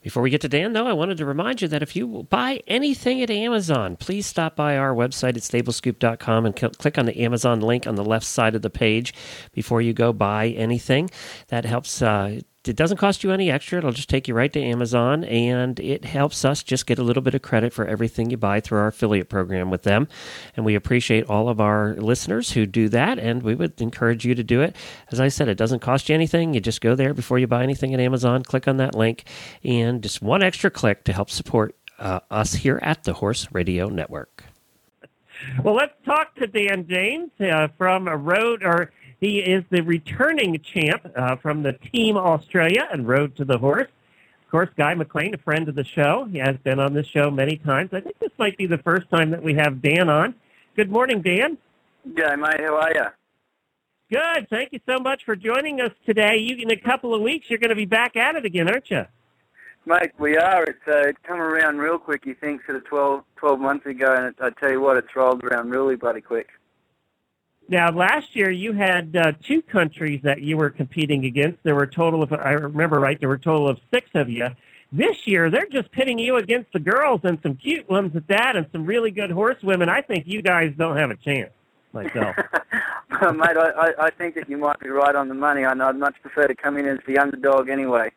[0.00, 2.62] Before we get to Dan, though, I wanted to remind you that if you buy
[2.66, 7.60] anything at Amazon, please stop by our website at stablescoop.com and click on the Amazon
[7.60, 9.12] link on the left side of the page
[9.52, 11.10] before you go buy anything.
[11.48, 13.78] That helps uh, it doesn't cost you any extra.
[13.78, 17.22] It'll just take you right to Amazon, and it helps us just get a little
[17.22, 20.08] bit of credit for everything you buy through our affiliate program with them.
[20.56, 24.34] And we appreciate all of our listeners who do that, and we would encourage you
[24.34, 24.76] to do it.
[25.10, 26.54] As I said, it doesn't cost you anything.
[26.54, 29.24] You just go there before you buy anything at Amazon, click on that link,
[29.64, 33.88] and just one extra click to help support uh, us here at the Horse Radio
[33.88, 34.44] Network.
[35.62, 41.10] Well, let's talk to Dan James uh, from road or he is the returning champ
[41.16, 43.88] uh, from the Team Australia and Road to the Horse.
[44.44, 46.26] Of course, Guy McLean, a friend of the show.
[46.30, 47.90] He has been on this show many times.
[47.92, 50.34] I think this might be the first time that we have Dan on.
[50.76, 51.58] Good morning, Dan.
[52.16, 52.60] Yeah, mate.
[52.60, 53.06] How are you?
[54.10, 54.48] Good.
[54.48, 56.38] Thank you so much for joining us today.
[56.38, 58.90] You, in a couple of weeks, you're going to be back at it again, aren't
[58.90, 59.04] you?
[59.84, 60.64] Mate, we are.
[60.64, 62.24] It's uh, it's come around real quick.
[62.24, 65.42] You think sort of 12, 12 months ago, and I tell you what, it's rolled
[65.44, 66.48] around really bloody quick.
[67.68, 71.62] Now, last year you had uh, two countries that you were competing against.
[71.62, 74.30] There were a total of, I remember right, there were a total of six of
[74.30, 74.48] you.
[74.90, 78.56] This year, they're just pitting you against the girls and some cute ones at that
[78.56, 79.90] and some really good horsewomen.
[79.90, 81.50] I think you guys don't have a chance,
[81.92, 82.34] myself.
[83.20, 85.66] well, mate, I, I think that you might be right on the money.
[85.66, 88.10] I know I'd much prefer to come in as the underdog anyway.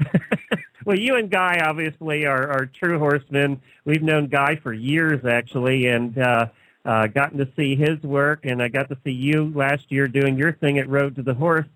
[0.86, 3.60] well, you and Guy obviously are, are true horsemen.
[3.84, 6.46] We've known Guy for years, actually, and uh,
[6.84, 10.36] uh, gotten to see his work, and I got to see you last year doing
[10.36, 11.66] your thing at Road to the Horse.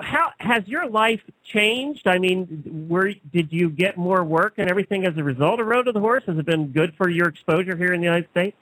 [0.00, 2.06] How has your life changed?
[2.06, 5.84] I mean, were did you get more work and everything as a result of Road
[5.84, 6.22] to the Horse?
[6.26, 8.56] Has it been good for your exposure here in the United States?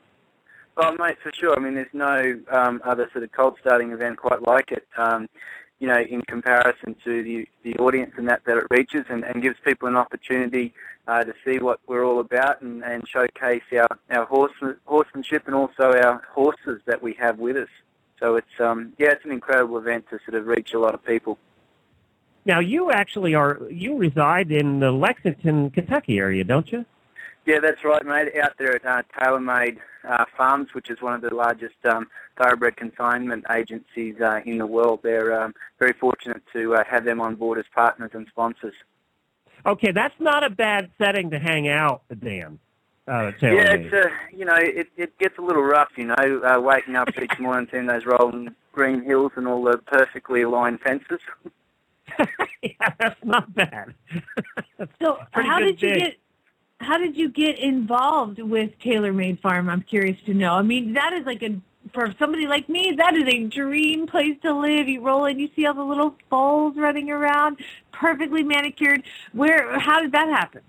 [0.76, 1.56] Well, mate, for sure.
[1.56, 4.86] I mean, there's no um, other sort of cold starting event quite like it.
[4.96, 5.28] Um,
[5.80, 9.42] you know, in comparison to the the audience and that that it reaches, and, and
[9.42, 10.72] gives people an opportunity
[11.06, 14.52] uh, to see what we're all about and, and showcase our our horse,
[14.84, 17.68] horsemanship and also our horses that we have with us.
[18.20, 21.04] So it's um yeah, it's an incredible event to sort of reach a lot of
[21.04, 21.38] people.
[22.44, 26.84] Now you actually are you reside in the Lexington, Kentucky area, don't you?
[27.44, 28.36] Yeah, that's right, mate.
[28.36, 32.76] Out there at uh, TaylorMade uh, Farms, which is one of the largest um, thoroughbred
[32.76, 35.00] consignment agencies uh, in the world.
[35.04, 38.74] They're um, very fortunate to uh, have them on board as partners and sponsors.
[39.66, 42.60] Okay, that's not a bad setting to hang out, Dan.
[43.08, 46.60] Uh, yeah, it's uh, you know it it gets a little rough, you know, uh,
[46.60, 51.20] waking up each morning seeing those rolling green hills and all the perfectly aligned fences.
[52.62, 53.94] yeah, that's not bad.
[54.78, 56.16] that's so, how did you get?
[56.80, 59.70] How did you get involved with TaylorMade Farm?
[59.70, 60.54] I'm curious to know.
[60.54, 61.58] I mean, that is like a
[61.92, 64.88] for somebody like me, that is a dream place to live.
[64.88, 67.58] You roll in, you see all the little foals running around,
[67.92, 69.02] perfectly manicured.
[69.32, 69.78] Where?
[69.78, 70.62] How did that happen?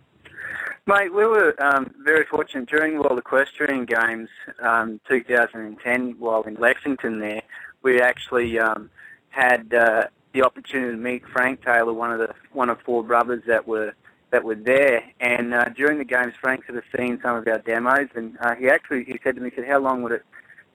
[0.85, 7.19] Mate, we were um, very fortunate during World Equestrian Games um, 2010 while in Lexington.
[7.19, 7.41] There,
[7.81, 8.89] we actually um,
[9.29, 13.43] had uh, the opportunity to meet Frank Taylor, one of the one of four brothers
[13.47, 13.93] that were
[14.31, 15.03] that were there.
[15.19, 18.55] And uh, during the games, Frank sort of seen some of our demos, and uh,
[18.55, 20.25] he actually he said to me, said, "How long would it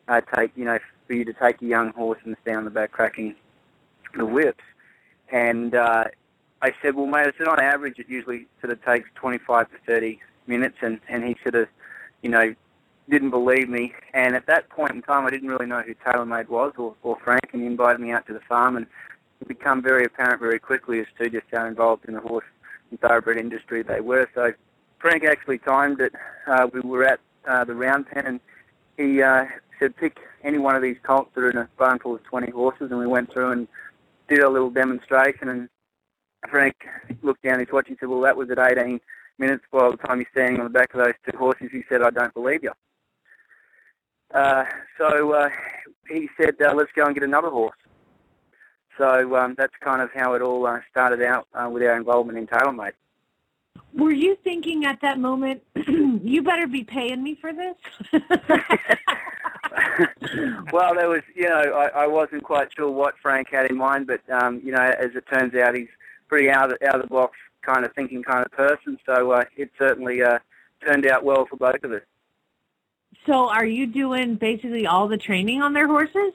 [0.08, 2.92] uh, take, you know, for you to take a young horse and stand the back
[2.92, 3.34] cracking
[4.16, 4.64] the whips.
[5.30, 6.04] And uh,
[6.60, 9.76] I said, well, mate, I said on average it usually sort of takes 25 to
[9.86, 10.76] 30 minutes.
[10.82, 11.68] And, and he sort of,
[12.22, 12.54] you know,
[13.08, 13.94] didn't believe me.
[14.14, 17.18] And at that point in time, I didn't really know who TaylorMade was or, or
[17.22, 18.76] Frank, and he invited me out to the farm.
[18.76, 18.86] And
[19.40, 22.44] it became very apparent very quickly as to just how involved in the horse
[22.90, 24.28] and thoroughbred industry they were.
[24.34, 24.52] So
[24.98, 26.12] Frank actually timed it.
[26.46, 28.40] Uh, we were at uh, the round pen, and
[28.96, 29.46] he uh,
[29.82, 32.50] said pick any one of these colts that are in a barn full of 20
[32.52, 33.68] horses, and we went through and
[34.28, 35.48] did a little demonstration.
[35.48, 35.68] And
[36.48, 36.76] Frank
[37.22, 39.00] looked down his watch and said, "Well, that was at 18
[39.38, 42.02] minutes by the time he's standing on the back of those two horses, he said,
[42.02, 42.72] I don't believe you.
[44.32, 44.64] Uh,
[44.96, 45.50] so uh,
[46.08, 47.76] he said, uh, let's go and get another horse.
[48.96, 52.38] So um, that's kind of how it all uh, started out uh, with our involvement
[52.38, 52.92] in TaylorMade.
[53.94, 57.76] Were you thinking at that moment, you better be paying me for this?
[60.72, 64.06] well, there was, you know, I, I wasn't quite sure what Frank had in mind,
[64.06, 65.88] but um, you know, as it turns out, he's
[66.28, 68.98] pretty out of, out of the box kind of thinking kind of person.
[69.06, 70.38] So uh, it certainly uh,
[70.84, 72.02] turned out well for both of us.
[73.26, 76.32] So, are you doing basically all the training on their horses?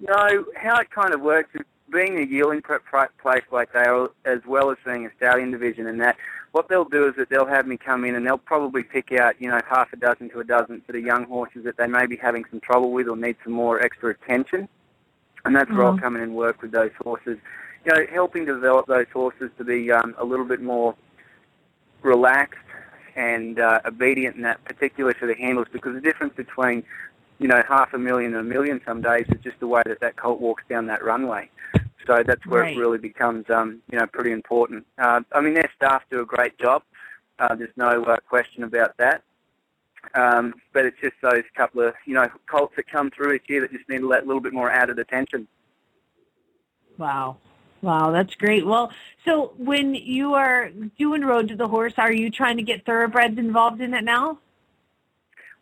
[0.00, 1.62] No, how it kind of works is
[1.92, 2.82] being a yearling prep
[3.18, 6.16] place like they are, as well as being a stallion division, and that
[6.54, 9.34] what they'll do is that they'll have me come in and they'll probably pick out,
[9.40, 12.06] you know, half a dozen to a dozen for the young horses that they may
[12.06, 14.68] be having some trouble with or need some more extra attention.
[15.44, 15.78] And that's mm-hmm.
[15.78, 17.38] where I'll come in and work with those horses.
[17.84, 20.94] You know, helping develop those horses to be um, a little bit more
[22.02, 22.60] relaxed
[23.16, 26.84] and uh, obedient in that, particularly for the handlers, because the difference between,
[27.40, 29.98] you know, half a million and a million some days is just the way that
[29.98, 31.50] that colt walks down that runway.
[32.06, 32.76] So that's where right.
[32.76, 34.86] it really becomes, um, you know, pretty important.
[34.98, 36.82] Uh, I mean, their staff do a great job.
[37.38, 39.22] Uh, there's no uh, question about that.
[40.14, 43.62] Um, but it's just those couple of, you know, colts that come through each year
[43.62, 45.48] that just need a little bit more added attention.
[46.98, 47.38] Wow.
[47.80, 48.64] Wow, that's great.
[48.64, 48.92] Well,
[49.26, 53.38] so when you are doing Road to the Horse, are you trying to get thoroughbreds
[53.38, 54.38] involved in it now?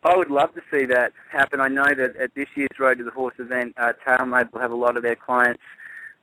[0.05, 1.59] I would love to see that happen.
[1.59, 4.71] I know that at this year's Road to the Horse event, uh, TaylorMade will have
[4.71, 5.61] a lot of their clients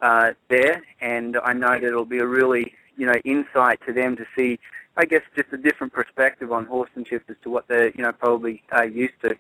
[0.02, 4.16] uh, there, and I know that it'll be a really, you know, insight to them
[4.16, 4.58] to see,
[4.96, 8.62] I guess, just a different perspective on horsemanship as to what they're, you know, probably
[8.74, 9.36] uh, used to.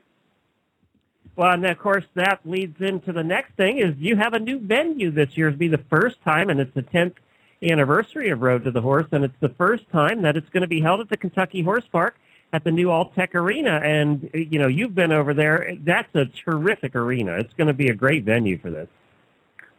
[1.36, 4.58] Well, and of course that leads into the next thing is you have a new
[4.58, 5.48] venue this year.
[5.48, 7.14] It'll be the first time, and it's the 10th
[7.62, 10.68] anniversary of Road to the Horse, and it's the first time that it's going to
[10.68, 12.16] be held at the Kentucky Horse Park
[12.52, 13.80] at the new Alltech Arena.
[13.82, 15.76] And you know, you've been over there.
[15.80, 17.38] That's a terrific arena.
[17.38, 18.88] It's going to be a great venue for this.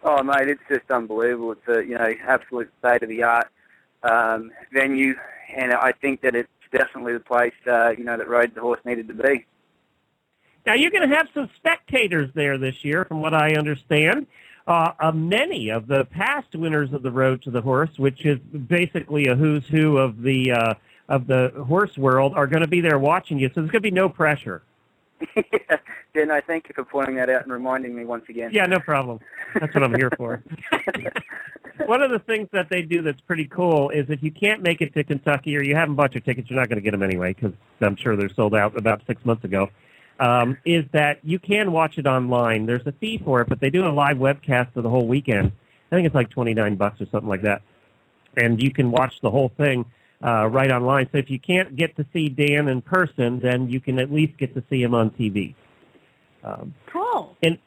[0.04, 1.52] Oh, mate, it's just unbelievable.
[1.52, 3.48] It's a you know absolute state of the art
[4.04, 5.16] um, venue,
[5.56, 8.80] and I think that it's definitely the place uh, you know that Road the Horse
[8.84, 9.46] needed to be.
[10.66, 14.28] Now you're going to have some spectators there this year, from what I understand.
[14.68, 18.40] Uh, uh, many of the past winners of the Road to the Horse, which is
[18.40, 20.74] basically a who's who of the uh,
[21.10, 23.50] of the horse world, are going to be there watching you.
[23.50, 24.64] So there's going to be no pressure.
[25.36, 28.52] Yeah, no, thank you for pointing that out and reminding me once again.
[28.54, 29.20] Yeah, no problem.
[29.60, 30.44] That's what I'm here for.
[31.86, 34.82] One of the things that they do that's pretty cool is if you can't make
[34.82, 37.04] it to Kentucky or you haven't bought your tickets, you're not going to get them
[37.04, 39.70] anyway because I'm sure they're sold out about six months ago
[40.22, 42.68] um, is that you can watch it online.
[42.68, 45.52] There's a fee for it, but they do a live webcast for the whole weekend.
[45.92, 47.64] I think it's like 29 bucks or something like that.
[48.38, 49.84] And you can watch the whole thing
[50.24, 51.10] uh, right online.
[51.12, 54.38] So if you can't get to see Dan in person, then you can at least
[54.38, 55.56] get to see him on TV.
[56.44, 57.36] Um, cool.
[57.44, 57.58] And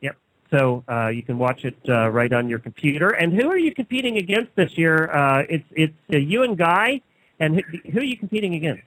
[0.00, 0.16] yep.
[0.50, 3.10] So uh, you can watch it uh, right on your computer.
[3.10, 5.10] And who are you competing against this year?
[5.10, 7.02] Uh, it's it's uh, you and Guy.
[7.38, 8.82] And who, who are you competing against?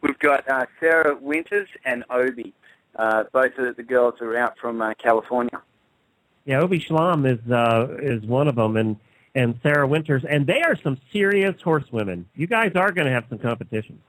[0.00, 2.54] We've got uh, Sarah Winters and Obi.
[2.94, 5.60] Uh, both of the girls are out from uh, California.
[6.44, 8.96] Yeah, Obi Schlam is uh, is one of them, and
[9.36, 12.26] and Sarah Winters, and they are some serious horsewomen.
[12.34, 14.00] You guys are going to have some competition.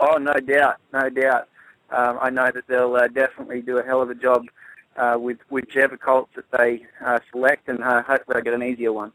[0.00, 1.48] Oh, no doubt, no doubt.
[1.90, 4.46] Um, I know that they'll uh, definitely do a hell of a job
[4.96, 8.92] uh, with whichever colts that they uh, select, and uh, hopefully I get an easier
[8.92, 9.12] one.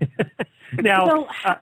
[0.72, 1.54] now, so, uh,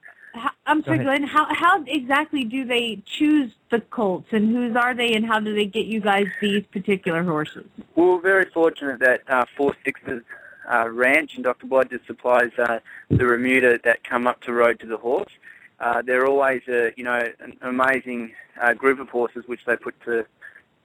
[0.66, 1.22] I'm sorry, Glenn.
[1.22, 5.54] How how exactly do they choose the colts, and whose are they, and how do
[5.54, 7.66] they get you guys these particular horses?
[7.94, 10.22] Well, we're very fortunate that uh, Four Sixes
[10.70, 11.66] uh, Ranch and Dr.
[11.66, 15.32] Blodgett supplies uh, the Remuda that come up to Road to the Horse.
[15.78, 19.94] Uh, they're always, a, you know, an amazing uh, group of horses which they put
[20.04, 20.24] to,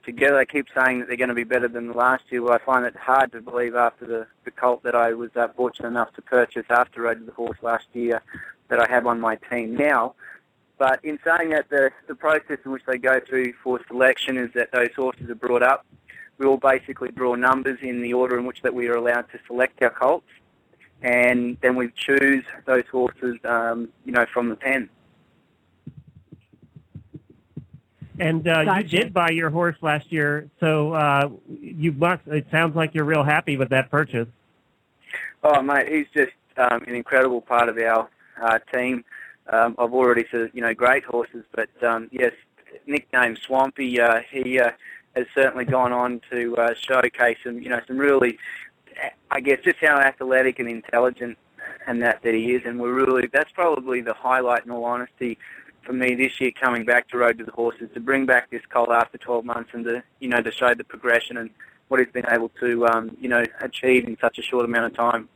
[0.04, 0.36] together.
[0.36, 2.42] They keep saying that they're going to be better than the last year.
[2.42, 5.48] Well, I find it hard to believe after the, the colt that I was uh,
[5.56, 8.22] fortunate enough to purchase after Road to the Horse last year
[8.68, 10.14] that I have on my team now.
[10.78, 14.50] But in saying that, the, the process in which they go through for selection is
[14.54, 15.86] that those horses are brought up.
[16.42, 19.38] We all basically draw numbers in the order in which that we are allowed to
[19.46, 20.26] select our colts,
[21.00, 24.90] and then we choose those horses, um, you know, from the pen.
[28.18, 28.82] And uh, gotcha.
[28.82, 31.28] you did buy your horse last year, so uh,
[31.60, 32.26] you must.
[32.26, 34.26] It sounds like you're real happy with that purchase.
[35.44, 38.08] Oh, mate, he's just um, an incredible part of our
[38.42, 39.04] uh, team.
[39.46, 42.32] Um, I've already said, you know, great horses, but um, yes,
[42.86, 44.72] nicknamed Swampy, uh, he uh,
[45.14, 48.38] has certainly gone on to uh, showcase some, you know, some really,
[49.30, 51.38] I guess, just how athletic and intelligent
[51.86, 55.38] and that that he is, and we're really that's probably the highlight, in all honesty,
[55.82, 58.62] for me this year coming back to Road to the Horses to bring back this
[58.68, 61.50] colt after 12 months and to you know to show the progression and
[61.88, 64.94] what he's been able to um, you know achieve in such a short amount of
[64.94, 65.28] time.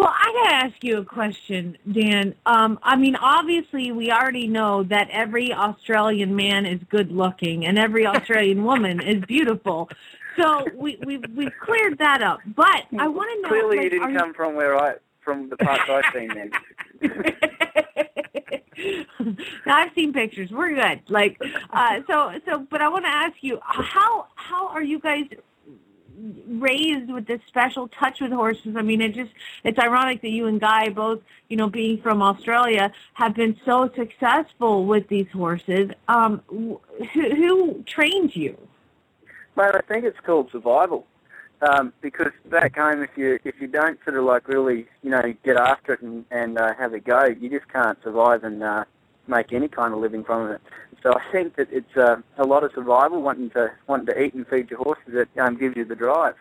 [0.00, 2.34] Well, I gotta ask you a question, Dan.
[2.46, 7.78] Um, I mean, obviously, we already know that every Australian man is good looking and
[7.78, 9.90] every Australian woman is beautiful.
[10.38, 12.40] So we we've we've cleared that up.
[12.56, 13.48] But I want to know.
[13.50, 16.28] Clearly, like, you didn't come from where I from the parts I've seen.
[16.28, 16.50] Then.
[19.66, 20.50] now I've seen pictures.
[20.50, 21.02] We're good.
[21.10, 21.38] Like,
[21.74, 22.66] uh, so so.
[22.70, 25.26] But I want to ask you, how how are you guys
[26.48, 28.76] raised with this special touch with horses.
[28.76, 29.32] I mean, it just
[29.64, 33.90] it's ironic that you and Guy both, you know, being from Australia, have been so
[33.94, 35.90] successful with these horses.
[36.08, 36.80] Um, who,
[37.12, 38.56] who trained you?
[39.56, 41.06] Well, I think it's called survival.
[41.62, 45.34] Um, because back home, if you if you don't sort of like really, you know,
[45.44, 48.84] get after it and, and uh, have a go, you just can't survive and uh,
[49.30, 50.60] make any kind of living from it.
[51.02, 54.34] So I think that it's uh, a lot of survival, wanting to wanting to eat
[54.34, 56.34] and feed your horses that um, gives you the drive.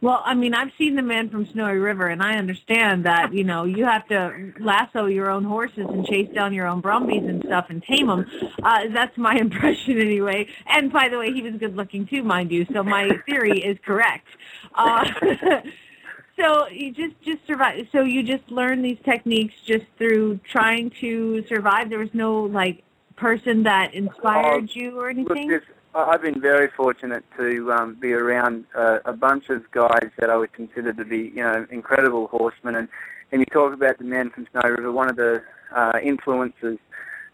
[0.00, 3.42] Well, I mean, I've seen the man from Snowy River, and I understand that you
[3.42, 7.42] know you have to lasso your own horses and chase down your own brumbies and
[7.44, 8.24] stuff and tame them.
[8.62, 10.46] Uh, that's my impression anyway.
[10.68, 12.64] And by the way, he was good looking too, mind you.
[12.72, 14.28] So my theory is correct.
[14.72, 15.10] Uh,
[16.38, 17.86] so you just just survive.
[17.92, 21.90] So you just learn these techniques just through trying to survive.
[21.90, 22.82] There was no like
[23.16, 25.50] person that inspired Oh, you or anything.
[25.50, 25.64] Look,
[25.94, 30.36] I've been very fortunate to um, be around uh, a bunch of guys that I
[30.36, 32.76] would consider to be, you know, incredible horsemen.
[32.76, 32.88] And,
[33.32, 34.92] and you talk about the men from Snowy River.
[34.92, 35.42] One of the
[35.74, 36.78] uh, influences,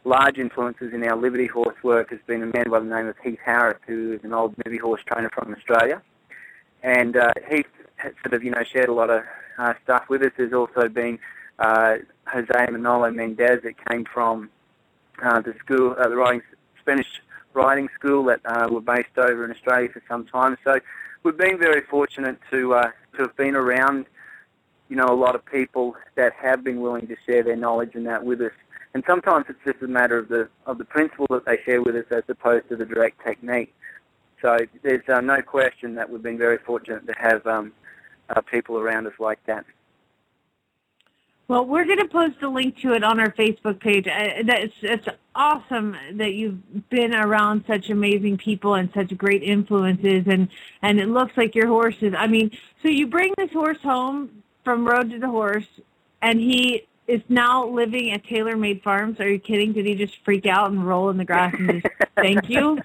[0.04, 3.16] large influences in our Liberty horse work, has been a man by the name of
[3.22, 6.00] Heath Harris, who is an old Liberty horse trainer from Australia.
[6.82, 7.66] And uh, Heath
[8.22, 9.22] sort of, you know, shared a lot of
[9.58, 10.32] uh, stuff with us.
[10.36, 11.18] There's also been
[11.58, 11.96] uh,
[12.26, 14.50] Jose Manolo Mendez that came from
[15.22, 16.42] uh, the school, uh, the riding
[16.80, 17.06] Spanish
[17.52, 20.56] riding school that uh, were based over in Australia for some time.
[20.64, 20.80] So
[21.22, 24.06] we've been very fortunate to uh, to have been around,
[24.88, 28.06] you know, a lot of people that have been willing to share their knowledge and
[28.06, 28.52] that with us.
[28.92, 31.96] And sometimes it's just a matter of the of the principle that they share with
[31.96, 33.72] us as opposed to the direct technique.
[34.42, 37.72] So there's uh, no question that we've been very fortunate to have um,
[38.30, 39.64] uh, people around us like that.
[41.46, 44.06] Well, we're going to post a link to it on our Facebook page.
[44.06, 50.24] Uh, That's it's awesome that you've been around such amazing people and such great influences,
[50.26, 50.48] and
[50.80, 52.14] and it looks like your horses.
[52.16, 52.50] I mean,
[52.82, 55.66] so you bring this horse home from Road to the Horse,
[56.22, 59.20] and he is now living at TaylorMade Farms.
[59.20, 59.74] Are you kidding?
[59.74, 62.78] Did he just freak out and roll in the grass and just thank you?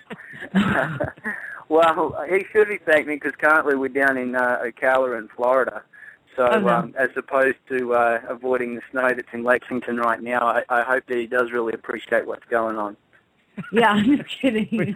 [1.70, 5.84] well, he should be thanking me because currently we're down in uh, Ocala in Florida.
[6.36, 6.68] So Oh, no.
[6.70, 10.84] um, as opposed to uh, avoiding the snow that's in Lexington right now, I, I
[10.84, 12.98] hope that he does really appreciate what's going on.
[13.74, 14.96] Yeah, I'm just kidding.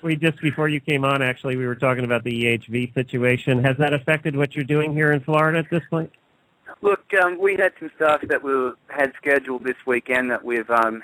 [0.00, 3.62] We just before you came on, actually, we were talking about the EHV situation.
[3.62, 6.10] Has that affected what you're doing here in Florida at this point?
[6.80, 10.70] Look, um, we had some stuff that we were- had scheduled this weekend that we've
[10.70, 11.02] um,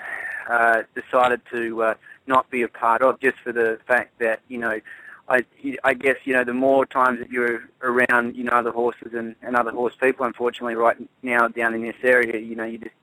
[0.49, 1.93] uh, decided to uh,
[2.25, 4.79] not be a part of, just for the fact that you know,
[5.27, 5.43] I,
[5.83, 9.35] I guess you know, the more times that you're around, you know, other horses and,
[9.41, 12.95] and other horse people, unfortunately, right now down in this area, you know, you're just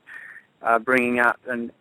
[0.63, 1.73] uh, bringing up and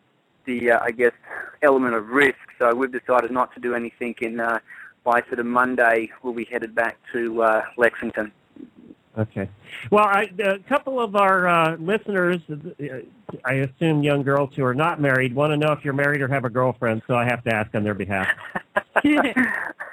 [0.45, 1.13] the uh, I guess
[1.61, 2.39] element of risk.
[2.57, 4.15] So we've decided not to do anything.
[4.21, 4.59] In uh,
[5.03, 8.31] by sort of Monday, we'll be headed back to uh, Lexington.
[9.17, 9.49] Okay.
[9.89, 12.99] Well, I, a couple of our uh, listeners, uh,
[13.43, 16.29] I assume young girls who are not married, want to know if you're married or
[16.29, 18.29] have a girlfriend, so I have to ask on their behalf.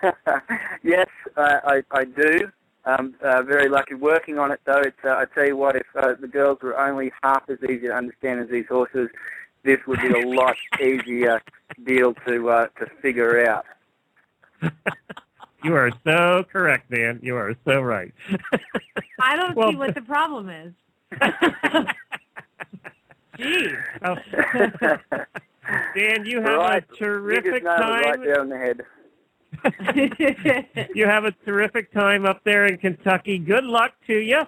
[0.82, 2.50] yes, uh, I, I do.
[2.84, 4.80] Um, uh, very lucky working on it, though.
[4.80, 7.80] It's, uh, I tell you what, if uh, the girls were only half as easy
[7.88, 9.10] to understand as these horses,
[9.62, 11.42] this would be a lot easier
[11.84, 13.66] deal to uh, to figure out.
[15.64, 17.18] You are so correct, Dan.
[17.20, 18.14] You are so right.
[19.20, 20.72] I don't Well- see what the problem is.
[23.36, 23.72] Gee.
[24.04, 24.16] Oh.
[25.96, 28.02] Dan, you have right, a terrific just time.
[28.04, 28.82] right there on the head.
[30.94, 33.38] you have a terrific time up there in Kentucky.
[33.38, 34.42] Good luck to you.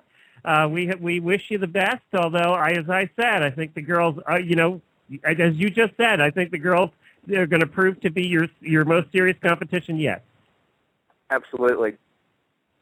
[0.44, 2.02] Uh, we ha- we wish you the best.
[2.14, 4.80] Although, I, as I said, I think the girls, uh, you know,
[5.24, 6.90] as you just said, I think the girls
[7.26, 10.24] they're going to prove to be your your most serious competition yet.
[11.30, 11.96] Absolutely.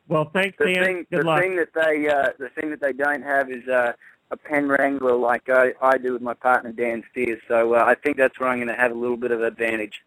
[0.09, 0.85] Well, thanks, The Dan.
[0.85, 1.41] thing, Good the luck.
[1.41, 3.93] thing that they, uh, the thing that they don't have is uh,
[4.31, 7.43] a pen wrangler like I, I do with my partner Dan Steers.
[7.47, 10.03] So uh, I think that's where I'm going to have a little bit of advantage.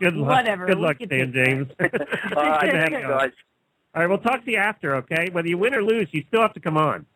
[0.00, 0.28] Good luck.
[0.30, 1.68] Whatever, Good luck, Dan James.
[1.80, 3.10] All right, Good to have thanks, you on.
[3.10, 3.30] guys.
[3.94, 5.28] All right, we'll talk to you after, okay?
[5.30, 7.06] Whether you win or lose, you still have to come on.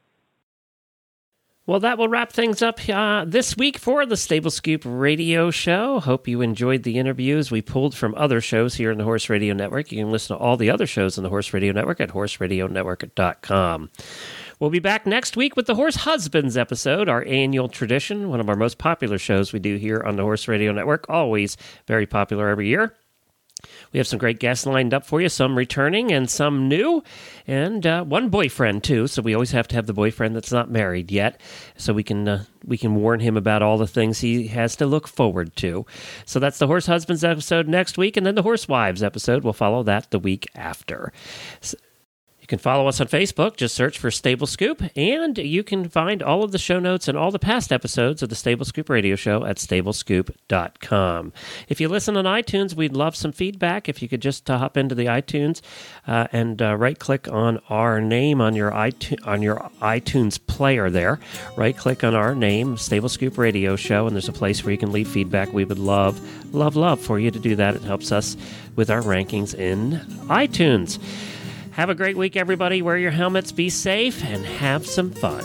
[1.67, 5.99] Well, that will wrap things up uh, this week for the Stable Scoop radio show.
[5.99, 9.53] Hope you enjoyed the interviews we pulled from other shows here in the Horse Radio
[9.53, 9.91] Network.
[9.91, 13.91] You can listen to all the other shows in the Horse Radio Network at horseradionetwork.com.
[14.59, 18.49] We'll be back next week with the Horse Husbands episode, our annual tradition, one of
[18.49, 22.49] our most popular shows we do here on the Horse Radio Network, always very popular
[22.49, 22.95] every year.
[23.93, 27.03] We have some great guests lined up for you, some returning and some new,
[27.47, 29.07] and uh, one boyfriend too.
[29.09, 31.39] So we always have to have the boyfriend that's not married yet,
[31.77, 34.87] so we can uh, we can warn him about all the things he has to
[34.87, 35.85] look forward to.
[36.25, 39.53] So that's the Horse Husbands episode next week, and then the Horse Wives episode will
[39.53, 41.13] follow that the week after.
[42.47, 43.57] You can follow us on Facebook.
[43.57, 47.19] Just search for Stable Scoop, and you can find all of the show notes and
[47.19, 51.33] all the past episodes of the Stable Scoop Radio Show at stablescoop.com.
[51.69, 53.89] If you listen on iTunes, we'd love some feedback.
[53.89, 55.61] If you could just uh, hop into the iTunes
[56.07, 60.89] uh, and uh, right click on our name on your iTunes, on your iTunes player
[60.89, 61.19] there.
[61.57, 64.79] Right click on our name, Stable Scoop Radio Show, and there's a place where you
[64.79, 65.53] can leave feedback.
[65.53, 66.21] We would love,
[66.55, 67.75] love, love for you to do that.
[67.75, 68.37] It helps us
[68.77, 71.01] with our rankings in iTunes.
[71.77, 72.81] Have a great week, everybody.
[72.81, 75.45] Wear your helmets, be safe, and have some fun.